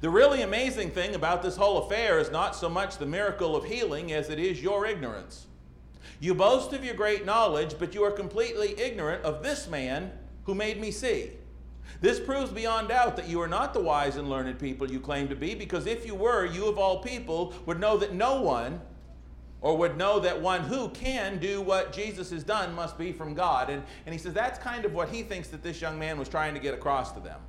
The 0.00 0.10
really 0.10 0.42
amazing 0.42 0.90
thing 0.90 1.14
about 1.14 1.42
this 1.42 1.56
whole 1.56 1.84
affair 1.86 2.18
is 2.18 2.30
not 2.30 2.56
so 2.56 2.68
much 2.68 2.98
the 2.98 3.06
miracle 3.06 3.54
of 3.54 3.64
healing 3.64 4.12
as 4.12 4.30
it 4.30 4.38
is 4.38 4.62
your 4.62 4.86
ignorance. 4.86 5.46
You 6.20 6.34
boast 6.34 6.72
of 6.72 6.84
your 6.84 6.94
great 6.94 7.24
knowledge, 7.24 7.76
but 7.78 7.94
you 7.94 8.02
are 8.04 8.10
completely 8.10 8.78
ignorant 8.80 9.24
of 9.24 9.42
this 9.42 9.68
man 9.68 10.10
who 10.44 10.54
made 10.54 10.80
me 10.80 10.90
see. 10.90 11.30
This 12.00 12.20
proves 12.20 12.50
beyond 12.50 12.88
doubt 12.88 13.16
that 13.16 13.28
you 13.28 13.40
are 13.40 13.48
not 13.48 13.74
the 13.74 13.80
wise 13.80 14.16
and 14.16 14.30
learned 14.30 14.58
people 14.58 14.90
you 14.90 15.00
claim 15.00 15.28
to 15.28 15.36
be, 15.36 15.54
because 15.54 15.86
if 15.86 16.06
you 16.06 16.14
were, 16.14 16.46
you 16.46 16.66
of 16.66 16.78
all 16.78 17.02
people 17.02 17.54
would 17.66 17.80
know 17.80 17.96
that 17.98 18.14
no 18.14 18.40
one, 18.40 18.80
or 19.60 19.76
would 19.76 19.96
know 19.96 20.20
that 20.20 20.40
one 20.40 20.62
who 20.62 20.88
can 20.90 21.38
do 21.38 21.60
what 21.60 21.92
Jesus 21.92 22.30
has 22.30 22.44
done 22.44 22.74
must 22.74 22.96
be 22.96 23.12
from 23.12 23.34
God. 23.34 23.70
And, 23.70 23.82
and 24.06 24.12
he 24.12 24.18
says 24.18 24.32
that's 24.32 24.58
kind 24.58 24.84
of 24.84 24.94
what 24.94 25.08
he 25.08 25.22
thinks 25.22 25.48
that 25.48 25.62
this 25.62 25.80
young 25.80 25.98
man 25.98 26.18
was 26.18 26.28
trying 26.28 26.54
to 26.54 26.60
get 26.60 26.74
across 26.74 27.12
to 27.12 27.20
them. 27.20 27.40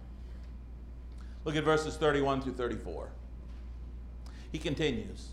Look 1.46 1.56
at 1.56 1.64
verses 1.64 1.98
31 1.98 2.42
through 2.42 2.54
34. 2.54 3.10
He 4.52 4.58
continues. 4.58 5.30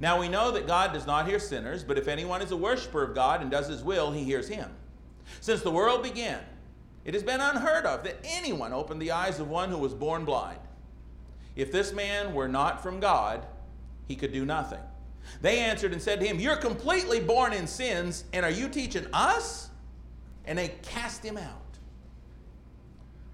Now 0.00 0.20
we 0.20 0.28
know 0.28 0.50
that 0.52 0.66
God 0.66 0.92
does 0.92 1.06
not 1.06 1.28
hear 1.28 1.38
sinners, 1.38 1.82
but 1.82 1.98
if 1.98 2.08
anyone 2.08 2.42
is 2.42 2.50
a 2.50 2.56
worshiper 2.56 3.02
of 3.02 3.14
God 3.14 3.40
and 3.40 3.50
does 3.50 3.68
his 3.68 3.82
will, 3.82 4.12
he 4.12 4.24
hears 4.24 4.48
him. 4.48 4.70
Since 5.40 5.62
the 5.62 5.70
world 5.70 6.02
began, 6.02 6.40
it 7.04 7.14
has 7.14 7.22
been 7.22 7.40
unheard 7.40 7.86
of 7.86 8.04
that 8.04 8.18
anyone 8.24 8.72
opened 8.72 9.00
the 9.00 9.12
eyes 9.12 9.40
of 9.40 9.48
one 9.48 9.70
who 9.70 9.78
was 9.78 9.94
born 9.94 10.24
blind. 10.24 10.58
If 11.56 11.72
this 11.72 11.92
man 11.92 12.34
were 12.34 12.48
not 12.48 12.82
from 12.82 13.00
God, 13.00 13.46
he 14.06 14.14
could 14.14 14.32
do 14.32 14.44
nothing. 14.44 14.80
They 15.40 15.58
answered 15.58 15.92
and 15.92 16.00
said 16.00 16.20
to 16.20 16.26
him, 16.26 16.38
You're 16.40 16.56
completely 16.56 17.20
born 17.20 17.52
in 17.52 17.66
sins, 17.66 18.24
and 18.32 18.44
are 18.44 18.50
you 18.50 18.68
teaching 18.68 19.06
us? 19.12 19.70
And 20.44 20.58
they 20.58 20.68
cast 20.82 21.24
him 21.24 21.36
out. 21.36 21.78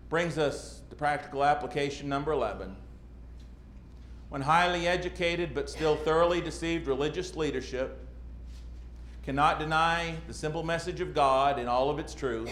Brings 0.09 0.39
us 0.39 0.83
to 0.91 0.97
practical 0.97 1.45
application 1.45 2.09
number 2.09 2.33
11 2.33 2.77
when 4.35 4.43
highly 4.43 4.89
educated 4.89 5.55
but 5.55 5.71
still 5.71 5.95
thoroughly 5.95 6.41
deceived 6.41 6.89
religious 6.89 7.37
leadership 7.37 8.05
cannot 9.23 9.61
deny 9.61 10.17
the 10.27 10.35
simple 10.35 10.65
message 10.65 11.01
of 11.01 11.15
God 11.15 11.57
in 11.57 11.69
all 11.69 11.89
of 11.89 12.01
its 12.01 12.15
truth, 12.15 12.51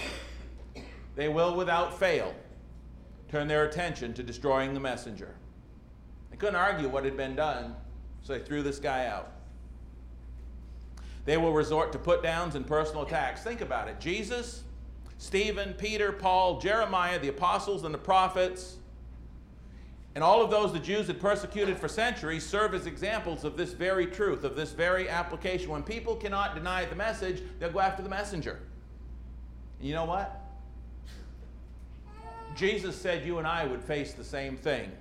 they 1.17 1.29
will 1.29 1.57
without 1.57 1.99
fail 1.99 2.37
turn 3.29 3.49
their 3.49 3.65
attention 3.65 4.15
to 4.15 4.23
destroying 4.23 4.75
the 4.75 4.79
messenger. 4.79 5.35
They 6.31 6.37
couldn't 6.37 6.55
argue 6.55 6.89
what 6.89 7.05
had 7.05 7.17
been 7.17 7.35
done, 7.35 7.75
so 8.23 8.33
they 8.33 8.41
threw 8.41 8.63
this 8.63 8.79
guy 8.79 9.07
out. 9.07 9.33
They 11.25 11.37
will 11.37 11.53
resort 11.53 11.93
to 11.93 11.99
put 11.99 12.23
downs 12.23 12.55
and 12.55 12.67
personal 12.67 13.03
attacks. 13.03 13.43
Think 13.43 13.61
about 13.61 13.89
it 13.89 14.01
Jesus, 14.01 14.65
Stephen, 15.19 15.75
Peter, 15.75 16.13
Paul, 16.13 16.61
Jeremiah, 16.61 17.19
the 17.19 17.29
apostles, 17.29 17.85
and 17.85 17.95
the 17.95 17.99
prophets 17.99 18.77
and 20.15 20.23
all 20.23 20.43
of 20.43 20.51
those 20.51 20.73
the 20.73 20.79
Jews 20.79 21.07
had 21.07 21.21
persecuted 21.21 21.79
for 21.79 21.89
centuries 21.89 22.45
serve 22.45 22.75
as 22.75 22.87
examples 22.87 23.45
of 23.45 23.57
this 23.57 23.73
very 23.73 24.07
truth, 24.07 24.45
of 24.45 24.57
this 24.57 24.73
very 24.73 25.09
application. 25.09 25.71
When 25.71 25.83
people 25.83 26.17
cannot 26.17 26.55
deny 26.55 26.85
the 26.85 26.95
message, 26.95 27.43
they'll 27.59 27.73
go 27.73 27.81
after 27.81 28.03
the 28.03 28.11
messenger. 28.11 28.61
And 29.79 29.89
you 29.89 29.95
know 29.95 30.05
what? 30.05 30.39
Jesus 32.55 32.95
said 32.95 33.25
you 33.25 33.39
and 33.39 33.47
I 33.47 33.65
would 33.65 33.83
face 33.83 34.13
the 34.13 34.25
same 34.25 34.59
thing. 34.59 34.93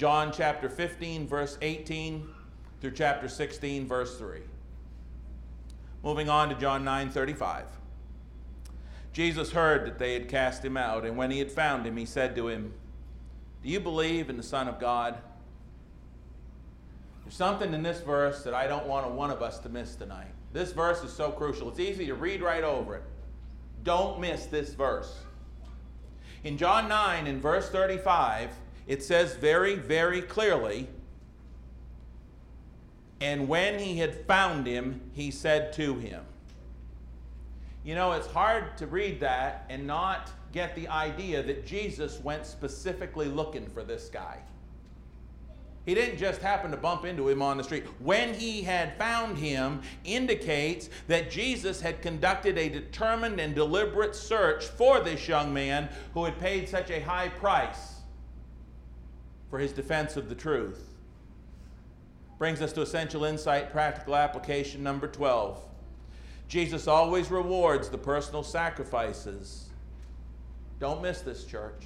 John 0.00 0.32
chapter 0.32 0.70
15, 0.70 1.28
verse 1.28 1.58
18 1.60 2.26
through 2.80 2.92
chapter 2.92 3.28
16, 3.28 3.86
verse 3.86 4.16
3. 4.16 4.38
Moving 6.02 6.30
on 6.30 6.48
to 6.48 6.54
John 6.54 6.84
9 6.84 7.10
35. 7.10 7.66
Jesus 9.12 9.52
heard 9.52 9.84
that 9.84 9.98
they 9.98 10.14
had 10.14 10.26
cast 10.26 10.64
him 10.64 10.78
out, 10.78 11.04
and 11.04 11.18
when 11.18 11.30
he 11.30 11.38
had 11.38 11.52
found 11.52 11.86
him, 11.86 11.98
he 11.98 12.06
said 12.06 12.34
to 12.36 12.48
him, 12.48 12.72
do 13.62 13.68
you 13.68 13.78
believe 13.78 14.30
in 14.30 14.38
the 14.38 14.42
Son 14.42 14.68
of 14.68 14.80
God? 14.80 15.18
There's 17.22 17.34
something 17.34 17.74
in 17.74 17.82
this 17.82 18.00
verse 18.00 18.42
that 18.44 18.54
I 18.54 18.66
don't 18.66 18.86
want 18.86 19.10
one 19.10 19.30
of 19.30 19.42
us 19.42 19.58
to 19.58 19.68
miss 19.68 19.96
tonight. 19.96 20.32
This 20.54 20.72
verse 20.72 21.04
is 21.04 21.12
so 21.12 21.30
crucial. 21.30 21.68
It's 21.68 21.78
easy 21.78 22.06
to 22.06 22.14
read 22.14 22.40
right 22.40 22.64
over 22.64 22.96
it. 22.96 23.02
Don't 23.84 24.18
miss 24.18 24.46
this 24.46 24.72
verse. 24.72 25.14
In 26.42 26.56
John 26.56 26.88
9, 26.88 27.26
in 27.26 27.38
verse 27.38 27.68
35, 27.68 28.48
it 28.86 29.02
says 29.02 29.34
very, 29.36 29.74
very 29.74 30.22
clearly, 30.22 30.88
and 33.20 33.48
when 33.48 33.78
he 33.78 33.98
had 33.98 34.26
found 34.26 34.66
him, 34.66 35.00
he 35.12 35.30
said 35.30 35.72
to 35.74 35.96
him. 35.96 36.24
You 37.84 37.94
know, 37.94 38.12
it's 38.12 38.26
hard 38.26 38.76
to 38.78 38.86
read 38.86 39.20
that 39.20 39.66
and 39.68 39.86
not 39.86 40.30
get 40.52 40.74
the 40.74 40.88
idea 40.88 41.42
that 41.42 41.66
Jesus 41.66 42.20
went 42.20 42.46
specifically 42.46 43.28
looking 43.28 43.68
for 43.68 43.82
this 43.82 44.08
guy. 44.08 44.38
He 45.86 45.94
didn't 45.94 46.18
just 46.18 46.42
happen 46.42 46.70
to 46.72 46.76
bump 46.76 47.04
into 47.04 47.28
him 47.28 47.40
on 47.40 47.56
the 47.56 47.64
street. 47.64 47.84
When 48.00 48.34
he 48.34 48.62
had 48.62 48.96
found 48.98 49.38
him 49.38 49.80
indicates 50.04 50.90
that 51.08 51.30
Jesus 51.30 51.80
had 51.80 52.02
conducted 52.02 52.58
a 52.58 52.68
determined 52.68 53.40
and 53.40 53.54
deliberate 53.54 54.14
search 54.14 54.66
for 54.66 55.00
this 55.00 55.26
young 55.26 55.54
man 55.54 55.88
who 56.12 56.24
had 56.24 56.38
paid 56.38 56.68
such 56.68 56.90
a 56.90 57.00
high 57.00 57.28
price 57.28 57.99
for 59.50 59.58
his 59.58 59.72
defense 59.72 60.16
of 60.16 60.28
the 60.28 60.34
truth. 60.34 60.94
Brings 62.38 62.62
us 62.62 62.72
to 62.72 62.82
essential 62.82 63.24
insight, 63.24 63.70
practical 63.70 64.16
application 64.16 64.82
number 64.82 65.08
12. 65.08 65.60
Jesus 66.48 66.88
always 66.88 67.30
rewards 67.30 67.90
the 67.90 67.98
personal 67.98 68.42
sacrifices 68.42 69.70
don't 70.80 71.02
miss 71.02 71.20
this, 71.20 71.44
church. 71.44 71.84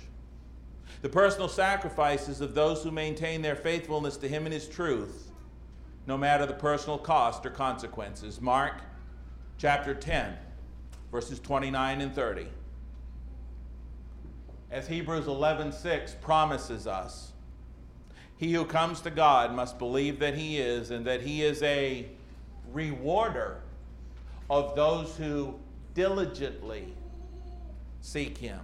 The 1.02 1.08
personal 1.08 1.48
sacrifices 1.48 2.40
of 2.40 2.54
those 2.54 2.82
who 2.82 2.92
maintain 2.92 3.42
their 3.42 3.56
faithfulness 3.56 4.16
to 4.18 4.28
Him 4.28 4.46
and 4.46 4.54
His 4.54 4.68
truth, 4.68 5.32
no 6.06 6.16
matter 6.16 6.46
the 6.46 6.54
personal 6.54 6.96
cost 6.96 7.44
or 7.44 7.50
consequences. 7.50 8.40
Mark 8.40 8.80
chapter 9.58 9.94
10, 9.94 10.36
verses 11.10 11.40
29 11.40 12.00
and 12.00 12.14
30. 12.14 12.46
As 14.70 14.86
Hebrews 14.86 15.26
11:6 15.26 16.20
promises 16.20 16.86
us, 16.86 17.32
he 18.44 18.52
who 18.52 18.64
comes 18.64 19.00
to 19.02 19.10
God 19.10 19.54
must 19.54 19.78
believe 19.78 20.18
that 20.18 20.34
he 20.34 20.58
is 20.58 20.90
and 20.90 21.06
that 21.06 21.22
he 21.22 21.42
is 21.42 21.62
a 21.62 22.06
rewarder 22.72 23.60
of 24.50 24.74
those 24.76 25.16
who 25.16 25.54
diligently 25.94 26.92
seek 28.00 28.38
him. 28.38 28.60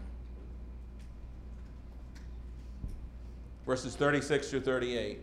verses 3.70 3.94
36 3.94 4.48
through 4.48 4.62
38. 4.62 5.20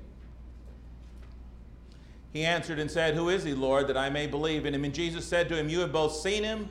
He 2.31 2.45
answered 2.45 2.79
and 2.79 2.89
said, 2.89 3.13
Who 3.13 3.27
is 3.27 3.43
he, 3.43 3.53
Lord, 3.53 3.87
that 3.87 3.97
I 3.97 4.09
may 4.09 4.25
believe 4.25 4.65
in 4.65 4.73
him? 4.73 4.85
And 4.85 4.93
Jesus 4.93 5.25
said 5.25 5.49
to 5.49 5.57
him, 5.57 5.67
You 5.67 5.81
have 5.81 5.91
both 5.91 6.15
seen 6.15 6.45
him, 6.45 6.69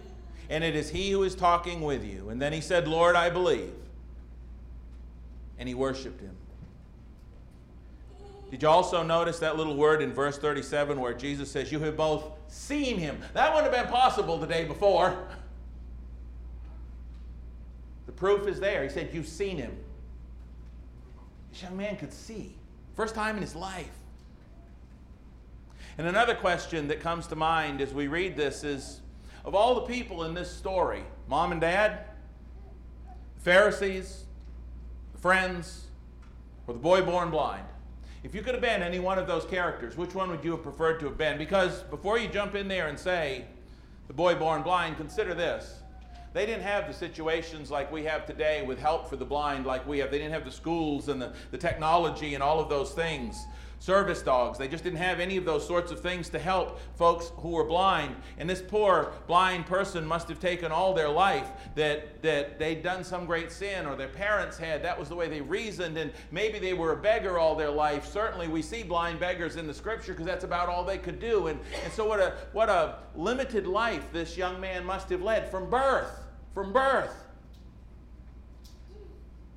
and 0.49 0.65
it 0.65 0.75
is 0.75 0.89
he 0.89 1.11
who 1.11 1.23
is 1.23 1.35
talking 1.35 1.83
with 1.83 2.03
you. 2.03 2.31
And 2.31 2.41
then 2.41 2.55
he 2.55 2.63
said, 2.63 2.89
Lord, 2.89 3.15
I 3.15 3.29
believe. 3.29 3.75
And 5.59 5.69
he 5.69 5.75
worshiped 5.75 6.23
him. 6.23 6.35
Did 8.51 8.63
you 8.63 8.69
also 8.69 9.03
notice 9.03 9.39
that 9.41 9.57
little 9.57 9.77
word 9.77 10.01
in 10.01 10.13
verse 10.13 10.39
37 10.39 11.01
where 11.01 11.15
Jesus 11.15 11.51
says, 11.51 11.73
You 11.73 11.81
have 11.81 11.97
both 11.97 12.25
seen 12.49 12.99
him? 12.99 13.21
That 13.35 13.53
wouldn't 13.53 13.73
have 13.73 13.85
been 13.85 13.93
possible 13.93 14.39
the 14.39 14.47
day 14.47 14.65
before. 14.65 15.17
The 18.07 18.13
proof 18.13 18.47
is 18.47 18.61
there. 18.61 18.85
He 18.85 18.89
said, 18.89 19.11
You've 19.13 19.27
seen 19.27 19.57
him. 19.57 19.77
This 21.51 21.63
young 21.63 21.77
man 21.77 21.97
could 21.97 22.13
see. 22.13 22.55
First 22.95 23.15
time 23.15 23.37
in 23.37 23.43
his 23.43 23.57
life. 23.57 23.91
And 25.99 26.07
another 26.07 26.35
question 26.35 26.89
that 26.89 27.01
comes 27.01 27.27
to 27.29 27.37
mind 27.37 27.81
as 27.81 27.93
we 27.93 28.07
read 28.07 28.37
this 28.37 28.65
is 28.65 29.01
of 29.45 29.55
all 29.55 29.75
the 29.75 29.83
people 29.83 30.25
in 30.25 30.35
this 30.35 30.51
story, 30.51 31.03
mom 31.29 31.53
and 31.53 31.61
dad, 31.61 32.01
the 33.37 33.41
Pharisees, 33.41 34.25
the 35.13 35.19
friends, 35.19 35.87
or 36.67 36.75
the 36.75 36.81
boy 36.81 37.03
born 37.03 37.31
blind, 37.31 37.65
if 38.27 38.35
you 38.35 38.43
could 38.43 38.55
have 38.55 38.61
been 38.61 38.83
any 38.83 38.99
one 38.99 39.21
of 39.21 39.29
those 39.29 39.45
characters, 39.45 39.97
which 39.97 40.13
one 40.13 40.29
would 40.31 40.43
you 40.43 40.51
have 40.51 40.63
preferred 40.65 40.99
to 40.99 41.07
have 41.07 41.17
been? 41.17 41.39
Because 41.39 41.85
before 41.85 42.19
you 42.19 42.27
jump 42.27 42.57
in 42.57 42.67
there 42.67 42.89
and 42.89 42.99
say, 42.99 43.45
the 44.09 44.13
boy 44.13 44.35
born 44.35 44.63
blind, 44.63 44.97
consider 44.97 45.33
this. 45.33 45.79
They 46.33 46.45
didn't 46.45 46.65
have 46.65 46.89
the 46.89 46.93
situations 46.93 47.71
like 47.71 47.91
we 47.93 48.03
have 48.03 48.27
today 48.27 48.65
with 48.67 48.81
help 48.81 49.09
for 49.09 49.15
the 49.15 49.25
blind, 49.25 49.65
like 49.65 49.87
we 49.87 50.01
have. 50.01 50.11
They 50.11 50.19
didn't 50.19 50.33
have 50.33 50.45
the 50.45 50.51
schools 50.51 51.07
and 51.09 51.23
the, 51.23 51.35
the 51.53 51.57
technology 51.57 52.35
and 52.35 52.43
all 52.43 52.59
of 52.59 52.69
those 52.69 52.91
things. 52.91 53.47
Service 53.79 54.23
dogs. 54.23 54.59
They 54.59 54.69
just 54.69 54.85
didn't 54.85 54.99
have 54.99 55.21
any 55.21 55.37
of 55.37 55.45
those 55.45 55.67
sorts 55.67 55.93
of 55.93 56.01
things 56.01 56.29
to 56.31 56.39
help 56.39 56.81
folks 56.97 57.31
who 57.37 57.51
were 57.51 57.65
blind. 57.65 58.17
And 58.39 58.49
this 58.49 58.63
poor 58.63 59.13
blind 59.27 59.67
person 59.67 60.07
must 60.07 60.29
have 60.29 60.41
taken 60.41 60.73
all 60.73 60.95
their 60.95 61.09
life 61.09 61.51
that, 61.75 62.23
that 62.23 62.59
they'd 62.59 62.83
done 62.83 63.05
some 63.05 63.27
great 63.27 63.53
sin 63.53 63.87
or 63.87 63.97
their 63.97 64.09
parents 64.09 64.57
had. 64.57 64.83
That 64.83 64.99
was 64.99 65.09
the 65.09 65.15
way 65.15 65.29
they 65.29 65.41
reasoned. 65.41 65.99
And 65.99 66.13
maybe 66.31 66.59
they 66.59 66.73
were 66.73 66.93
a 66.93 66.97
beggar 66.97 67.39
all 67.39 67.55
their 67.55 67.71
life. 67.71 68.07
Certainly, 68.07 68.49
we 68.49 68.63
see 68.63 68.83
blind 68.83 69.21
beggars 69.21 69.57
in 69.57 69.67
the 69.67 69.75
scripture 69.75 70.13
because 70.13 70.27
that's 70.27 70.45
about 70.45 70.69
all 70.69 70.85
they 70.85 70.99
could 70.99 71.21
do. 71.21 71.49
And, 71.49 71.61
and 71.85 71.93
so, 71.93 72.07
what 72.07 72.21
a, 72.21 72.35
what 72.53 72.69
a 72.69 72.99
limited 73.15 73.67
life 73.67 74.13
this 74.13 74.37
young 74.37 74.61
man 74.61 74.85
must 74.85 75.11
have 75.11 75.23
led 75.23 75.51
from 75.51 75.71
birth. 75.71 76.11
From 76.55 76.73
birth. 76.73 77.15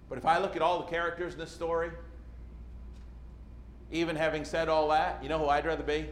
But 0.10 0.18
if 0.18 0.26
I 0.26 0.40
look 0.40 0.56
at 0.56 0.62
all 0.62 0.80
the 0.80 0.90
characters 0.90 1.34
in 1.34 1.40
this 1.40 1.52
story, 1.52 1.92
even 3.92 4.16
having 4.16 4.46
said 4.46 4.70
all 4.70 4.90
that, 4.90 5.22
you 5.22 5.30
know 5.30 5.40
who 5.40 5.48
I'd 5.48 5.66
rather 5.66 5.84
be? 5.84 6.08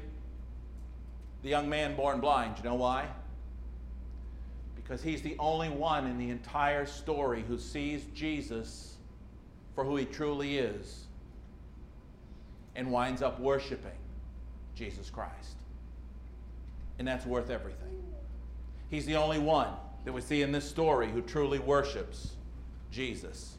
The 1.43 1.49
young 1.49 1.69
man 1.69 1.95
born 1.95 2.19
blind. 2.19 2.57
You 2.57 2.63
know 2.63 2.75
why? 2.75 3.07
Because 4.75 5.01
he's 5.01 5.21
the 5.21 5.35
only 5.37 5.69
one 5.69 6.07
in 6.07 6.17
the 6.17 6.29
entire 6.29 6.85
story 6.85 7.43
who 7.47 7.57
sees 7.57 8.05
Jesus 8.13 8.95
for 9.75 9.83
who 9.83 9.95
he 9.95 10.05
truly 10.05 10.57
is 10.57 11.05
and 12.75 12.91
winds 12.91 13.21
up 13.21 13.39
worshiping 13.39 13.91
Jesus 14.75 15.09
Christ. 15.09 15.57
And 16.99 17.07
that's 17.07 17.25
worth 17.25 17.49
everything. 17.49 18.03
He's 18.89 19.05
the 19.05 19.15
only 19.15 19.39
one 19.39 19.69
that 20.05 20.13
we 20.13 20.21
see 20.21 20.41
in 20.41 20.51
this 20.51 20.67
story 20.67 21.09
who 21.11 21.21
truly 21.21 21.59
worships 21.59 22.31
Jesus. 22.91 23.56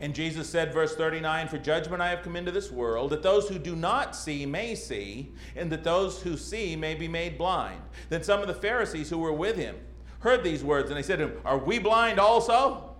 And 0.00 0.14
Jesus 0.14 0.48
said, 0.48 0.72
verse 0.72 0.94
39 0.94 1.48
For 1.48 1.58
judgment 1.58 2.00
I 2.00 2.10
have 2.10 2.22
come 2.22 2.36
into 2.36 2.52
this 2.52 2.70
world, 2.70 3.10
that 3.10 3.22
those 3.22 3.48
who 3.48 3.58
do 3.58 3.74
not 3.74 4.14
see 4.14 4.46
may 4.46 4.74
see, 4.74 5.32
and 5.56 5.70
that 5.72 5.82
those 5.82 6.22
who 6.22 6.36
see 6.36 6.76
may 6.76 6.94
be 6.94 7.08
made 7.08 7.36
blind. 7.36 7.82
Then 8.08 8.22
some 8.22 8.40
of 8.40 8.46
the 8.46 8.54
Pharisees 8.54 9.10
who 9.10 9.18
were 9.18 9.32
with 9.32 9.56
him 9.56 9.76
heard 10.20 10.44
these 10.44 10.62
words, 10.62 10.90
and 10.90 10.96
they 10.96 11.02
said 11.02 11.18
to 11.18 11.28
him, 11.28 11.40
Are 11.44 11.58
we 11.58 11.78
blind 11.78 12.20
also? 12.20 12.94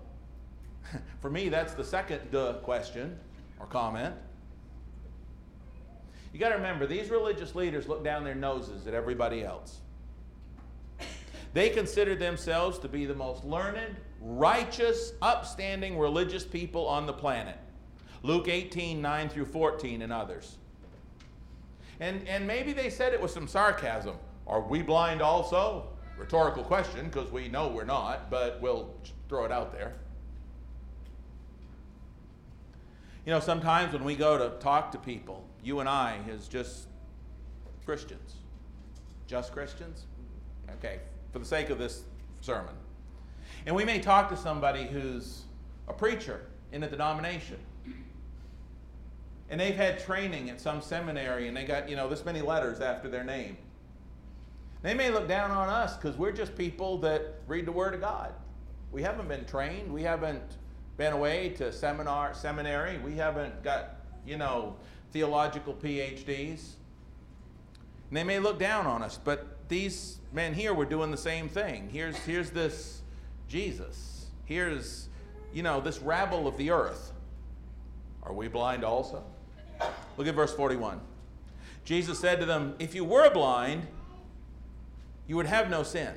For 1.21 1.31
me, 1.31 1.49
that's 1.49 1.75
the 1.75 1.85
second 1.85 2.31
duh 2.33 2.55
question 2.55 3.17
or 3.61 3.67
comment. 3.67 4.15
You 6.33 6.41
got 6.41 6.51
to 6.51 6.57
remember, 6.57 6.87
these 6.87 7.11
religious 7.11 7.55
leaders 7.55 7.89
look 7.89 8.05
down 8.05 8.25
their 8.25 8.35
noses 8.35 8.87
at 8.87 8.95
everybody 8.95 9.45
else. 9.45 9.79
They 11.55 11.71
consider 11.71 12.15
themselves 12.15 12.79
to 12.81 12.89
be 12.89 13.07
the 13.07 13.15
most 13.15 13.45
learned, 13.45 13.97
righteous, 14.21 15.13
upstanding 15.23 15.99
religious 15.99 16.45
people 16.45 16.87
on 16.87 17.07
the 17.07 17.13
planet. 17.13 17.57
Luke 18.23 18.49
18, 18.49 19.01
9 19.01 19.29
through 19.29 19.47
14, 19.47 20.03
and 20.03 20.13
others. 20.13 20.57
And, 22.01 22.27
and 22.29 22.47
maybe 22.47 22.73
they 22.73 22.91
said 22.91 23.13
it 23.13 23.21
with 23.21 23.31
some 23.31 23.49
sarcasm. 23.49 24.17
Are 24.47 24.61
we 24.61 24.83
blind 24.83 25.23
also? 25.23 25.87
Rhetorical 26.17 26.65
question, 26.65 27.07
because 27.07 27.31
we 27.31 27.49
know 27.49 27.69
we're 27.69 27.85
not, 27.85 28.31
but 28.31 28.61
we'll 28.61 28.95
throw 29.29 29.45
it 29.45 29.53
out 29.53 29.73
there. 29.73 29.95
You 33.25 33.33
know, 33.33 33.41
sometimes 33.41 33.93
when 33.93 34.05
we 34.05 34.17
go 34.17 34.39
to 34.39 34.57
talk 34.59 34.91
to 34.93 34.99
people, 34.99 35.45
you 35.63 35.81
and 35.81 35.89
I, 35.89 36.19
as 36.33 36.49
just 36.49 36.89
Christians, 37.85 38.37
just 39.27 39.53
Christians, 39.53 40.07
okay, 40.79 41.01
for 41.33 41.39
the 41.39 41.45
sake 41.45 41.71
of 41.71 41.79
this 41.79 42.05
sermon, 42.41 42.75
and 43.67 43.75
we 43.75 43.85
may 43.85 43.99
talk 43.99 44.29
to 44.31 44.37
somebody 44.37 44.85
who's 44.85 45.43
a 45.89 45.93
preacher 45.93 46.41
in 46.73 46.83
a 46.83 46.89
denomination. 46.89 47.59
And 49.51 49.61
they've 49.61 49.75
had 49.75 49.99
training 49.99 50.51
at 50.51 50.61
some 50.61 50.83
seminary 50.83 51.49
and 51.49 51.57
they 51.57 51.65
got, 51.65 51.89
you 51.89 51.97
know, 51.97 52.09
this 52.09 52.25
many 52.25 52.43
letters 52.43 52.81
after 52.81 53.09
their 53.09 53.25
name. 53.25 53.57
They 54.83 54.95
may 54.95 55.11
look 55.11 55.27
down 55.27 55.51
on 55.51 55.69
us 55.69 55.97
because 55.97 56.17
we're 56.17 56.33
just 56.33 56.57
people 56.57 56.99
that 56.99 57.41
read 57.47 57.67
the 57.67 57.73
Word 57.73 57.95
of 57.95 58.01
God. 58.01 58.33
We 58.93 59.03
haven't 59.03 59.29
been 59.29 59.45
trained. 59.45 59.93
We 59.93 60.03
haven't 60.03 60.57
been 60.97 61.13
away 61.13 61.51
to 61.51 61.73
seminar, 61.73 62.35
seminary. 62.35 62.99
We 62.99 63.15
haven't 63.15 63.63
got, 63.63 63.97
you 64.27 64.37
know, 64.37 64.77
theological 65.13 65.75
PhDs. 65.75 66.75
And 68.09 68.17
they 68.17 68.25
may 68.25 68.39
look 68.39 68.59
down 68.59 68.87
on 68.87 69.03
us, 69.03 69.19
but 69.23 69.69
these 69.69 70.19
men 70.33 70.55
here 70.55 70.73
were 70.73 70.87
doing 70.87 71.11
the 71.11 71.17
same 71.17 71.49
thing. 71.49 71.89
Here's, 71.91 72.17
here's 72.19 72.51
this 72.51 73.03
Jesus. 73.49 74.27
Here's, 74.45 75.09
you 75.53 75.63
know, 75.63 75.81
this 75.81 75.99
rabble 75.99 76.47
of 76.47 76.57
the 76.57 76.71
earth. 76.71 77.13
Are 78.23 78.33
we 78.33 78.49
blind 78.49 78.85
also? 78.85 79.25
Look 80.17 80.27
at 80.27 80.35
verse 80.35 80.55
41. 80.55 81.01
Jesus 81.85 82.19
said 82.19 82.41
to 82.41 82.47
them, 82.47 82.75
If 82.79 82.95
you 82.95 83.05
were 83.05 83.31
blind, 83.31 83.87
you 85.27 85.37
would 85.37 85.47
have 85.47 85.71
no 85.71 85.83
sin. 85.83 86.13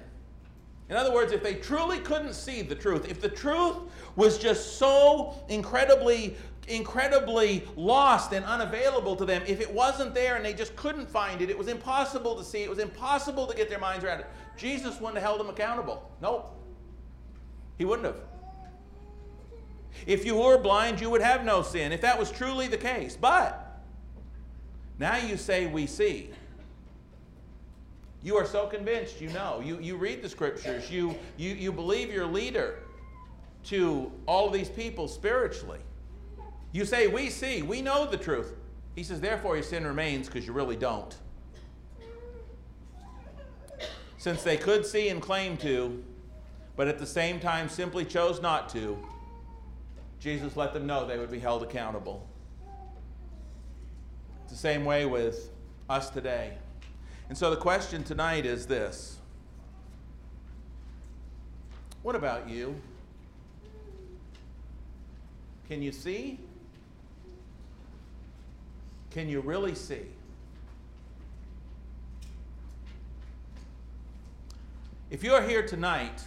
In 0.90 0.98
other 0.98 1.14
words, 1.14 1.32
if 1.32 1.42
they 1.42 1.56
truly 1.56 2.00
couldn't 2.00 2.34
see 2.34 2.62
the 2.62 2.76
truth, 2.76 3.10
if 3.10 3.22
the 3.22 3.30
truth 3.30 3.78
was 4.18 4.38
just 4.38 4.78
so 4.78 5.42
incredibly, 5.48 6.36
incredibly 6.68 7.66
lost 7.78 8.34
and 8.34 8.44
unavailable 8.44 9.16
to 9.16 9.24
them, 9.24 9.42
if 9.48 9.62
it 9.62 9.74
wasn't 9.74 10.14
there 10.14 10.36
and 10.36 10.44
they 10.44 10.54
just 10.54 10.76
couldn't 10.76 11.10
find 11.10 11.42
it, 11.42 11.50
it 11.50 11.58
was 11.58 11.70
impossible 11.70 12.36
to 12.36 12.44
see, 12.44 12.64
it 12.64 12.70
was 12.70 12.80
impossible 12.80 13.48
to 13.48 13.56
get 13.56 13.70
their 13.70 13.80
minds 13.80 14.04
around 14.04 14.20
it, 14.20 14.28
Jesus 14.58 15.00
wouldn't 15.00 15.16
have 15.16 15.24
held 15.24 15.40
them 15.40 15.50
accountable. 15.50 16.12
Nope. 16.22 16.61
He 17.82 17.86
wouldn't 17.86 18.06
have. 18.06 18.22
If 20.06 20.24
you 20.24 20.36
were 20.36 20.60
blind, 20.60 21.02
you 21.02 21.10
would 21.10 21.24
have 21.24 21.44
no 21.44 21.64
sin, 21.64 21.92
if 21.92 22.02
that 22.02 22.20
was 22.20 22.30
truly 22.30 22.68
the 22.68 22.78
case. 22.78 23.18
But 23.20 23.82
now 25.00 25.18
you 25.18 25.36
say 25.36 25.66
we 25.66 25.88
see. 25.88 26.30
You 28.22 28.38
are 28.38 28.46
so 28.46 28.68
convinced 28.68 29.20
you 29.20 29.30
know. 29.30 29.64
You, 29.66 29.80
you 29.80 29.96
read 29.98 30.22
the 30.22 30.30
scriptures. 30.30 30.92
You, 30.92 31.16
you, 31.38 31.56
you 31.56 31.72
believe 31.72 32.14
your 32.14 32.28
leader 32.28 32.84
to 33.64 34.12
all 34.28 34.46
of 34.46 34.54
these 34.54 34.70
people 34.70 35.08
spiritually. 35.08 35.80
You 36.74 36.86
say, 36.86 37.08
We 37.08 37.32
see, 37.32 37.64
we 37.64 37.82
know 37.82 38.06
the 38.06 38.16
truth. 38.16 38.54
He 38.94 39.02
says, 39.02 39.20
Therefore, 39.20 39.56
your 39.56 39.64
sin 39.64 39.88
remains 39.88 40.28
because 40.28 40.46
you 40.46 40.54
really 40.54 40.76
don't. 40.76 41.16
Since 44.20 44.44
they 44.44 44.58
could 44.58 44.86
see 44.86 45.10
and 45.10 45.20
claim 45.20 45.58
to, 45.58 46.04
but 46.82 46.88
at 46.88 46.98
the 46.98 47.06
same 47.06 47.40
time 47.40 47.70
simply 47.70 48.04
chose 48.04 48.42
not 48.42 48.68
to, 48.68 48.98
Jesus 50.20 50.58
let 50.58 50.74
them 50.74 50.88
know 50.88 51.06
they 51.06 51.20
would 51.20 51.30
be 51.30 51.38
held 51.38 51.62
accountable. 51.62 52.28
It's 54.42 54.54
the 54.54 54.58
same 54.58 54.84
way 54.84 55.06
with 55.06 55.52
us 55.88 56.10
today. 56.10 56.54
And 57.30 57.38
so 57.38 57.52
the 57.52 57.56
question 57.56 58.04
tonight 58.04 58.48
is 58.48 58.66
this 58.66 59.20
What 62.02 62.16
about 62.16 62.50
you? 62.50 62.74
Can 65.68 65.84
you 65.84 65.92
see? 65.92 66.40
Can 69.12 69.30
you 69.30 69.42
really 69.42 69.76
see? 69.76 70.08
If 75.12 75.24
you're 75.24 75.44
here 75.44 75.62
tonight 75.62 76.24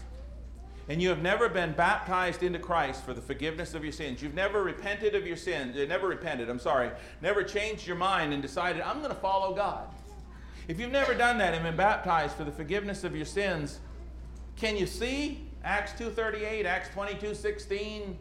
and 0.89 1.01
you 1.01 1.09
have 1.09 1.23
never 1.23 1.49
been 1.49 1.73
baptized 1.73 2.43
into 2.43 2.59
Christ 2.59 3.05
for 3.05 3.15
the 3.15 3.21
forgiveness 3.21 3.75
of 3.75 3.83
your 3.83 3.93
sins, 3.93 4.23
you've 4.23 4.35
never 4.35 4.63
repented 4.63 5.15
of 5.15 5.27
your 5.27 5.37
sins, 5.37 5.77
uh, 5.77 5.85
never 5.89 6.09
repented, 6.09 6.49
I'm 6.49 6.59
sorry, 6.59 6.91
never 7.23 7.43
changed 7.43 7.87
your 7.87 7.97
mind 7.97 8.33
and 8.33 8.43
decided, 8.43 8.83
I'm 8.83 8.99
going 8.99 9.11
to 9.11 9.21
follow 9.21 9.55
God. 9.55 9.89
If 10.69 10.81
you've 10.81 10.93
never 10.93 11.15
done 11.15 11.39
that 11.39 11.55
and 11.55 11.63
been 11.63 11.77
baptized 11.77 12.37
for 12.37 12.45
the 12.45 12.53
forgiveness 12.53 13.05
of 13.05 13.15
your 13.15 13.27
sins, 13.27 13.81
can 14.57 14.77
you 14.77 14.87
see 14.87 15.47
Acts 15.63 15.93
2.38, 16.01 16.65
Acts 16.65 16.89
22.16, 16.91 18.15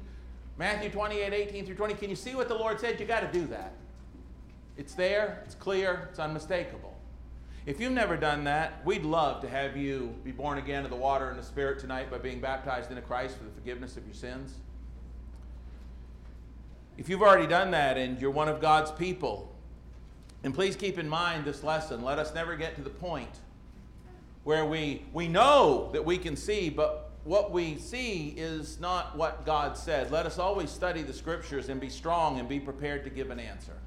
Matthew 0.57 0.89
28, 0.89 1.34
18 1.34 1.66
through 1.66 1.76
20? 1.76 1.93
Can 1.95 2.09
you 2.09 2.16
see 2.16 2.36
what 2.36 2.47
the 2.47 2.55
Lord 2.55 2.80
said? 2.80 2.99
You 2.99 3.05
got 3.05 3.22
to 3.22 3.39
do 3.39 3.45
that. 3.47 3.74
It's 4.78 4.93
there, 4.93 5.43
it's 5.45 5.55
clear, 5.55 6.07
it's 6.09 6.20
unmistakable. 6.20 6.92
If 7.66 7.80
you've 7.80 7.93
never 7.93 8.18
done 8.18 8.43
that, 8.43 8.86
we'd 8.86 9.05
love 9.05 9.41
to 9.41 9.47
have 9.47 9.78
you 9.78 10.14
be 10.26 10.34
born 10.34 10.57
again 10.57 10.84
of 10.84 10.89
the 10.89 10.97
water 10.97 11.30
and 11.30 11.39
the 11.39 11.43
Spirit 11.43 11.80
tonight 11.80 12.11
by 12.11 12.18
being 12.18 12.41
baptized 12.41 12.89
into 12.89 13.01
Christ 13.01 13.38
for 13.38 13.45
the 13.45 13.51
forgiveness 13.51 13.95
of 13.95 14.05
your 14.05 14.14
sins. 14.14 14.55
If 16.97 17.07
you've 17.07 17.22
already 17.22 17.47
done 17.47 17.72
that 17.72 17.97
and 17.97 18.20
you're 18.20 18.32
one 18.32 18.49
of 18.49 18.59
God's 18.59 18.91
people, 18.91 19.55
and 20.43 20.53
please 20.53 20.76
keep 20.76 20.99
in 20.99 21.07
mind 21.07 21.45
this 21.45 21.64
lesson. 21.64 22.03
Let 22.03 22.20
us 22.20 22.34
never 22.36 22.57
get 22.57 22.76
to 22.76 22.82
the 22.82 22.89
point 22.89 23.39
where 24.43 24.66
we, 24.66 25.05
we 25.14 25.30
know 25.30 25.89
that 25.93 26.03
we 26.03 26.18
can 26.18 26.36
see, 26.36 26.70
but 26.70 27.11
what 27.24 27.51
we 27.53 27.78
see 27.78 28.34
is 28.36 28.78
not 28.82 29.18
what 29.18 29.45
God 29.45 29.78
said. 29.78 30.11
Let 30.11 30.26
us 30.26 30.38
always 30.38 30.70
study 30.70 31.01
the 31.01 31.14
scriptures 31.14 31.70
and 31.70 31.80
be 31.80 31.89
strong 31.89 32.39
and 32.39 32.49
be 32.49 32.59
prepared 32.59 33.05
to 33.05 33.09
give 33.09 33.30
an 33.30 33.39
answer 33.39 33.78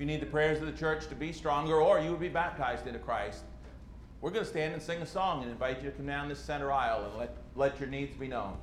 you 0.00 0.06
need 0.06 0.20
the 0.20 0.26
prayers 0.26 0.60
of 0.60 0.66
the 0.66 0.72
church 0.72 1.06
to 1.08 1.14
be 1.14 1.32
stronger, 1.32 1.80
or 1.80 2.00
you 2.00 2.10
would 2.10 2.20
be 2.20 2.28
baptized 2.28 2.86
into 2.86 2.98
Christ, 2.98 3.44
we're 4.20 4.30
going 4.30 4.44
to 4.44 4.50
stand 4.50 4.72
and 4.72 4.82
sing 4.82 5.00
a 5.02 5.06
song 5.06 5.42
and 5.42 5.50
invite 5.50 5.82
you 5.82 5.90
to 5.90 5.96
come 5.96 6.06
down 6.06 6.28
this 6.28 6.38
center 6.38 6.72
aisle 6.72 7.04
and 7.04 7.18
let, 7.18 7.36
let 7.54 7.78
your 7.78 7.88
needs 7.88 8.16
be 8.16 8.26
known. 8.26 8.56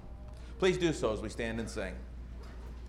Please 0.60 0.78
do 0.78 0.92
so 0.92 1.14
as 1.14 1.22
we 1.22 1.30
stand 1.30 1.60
and 1.60 1.70
sing. 1.70 1.94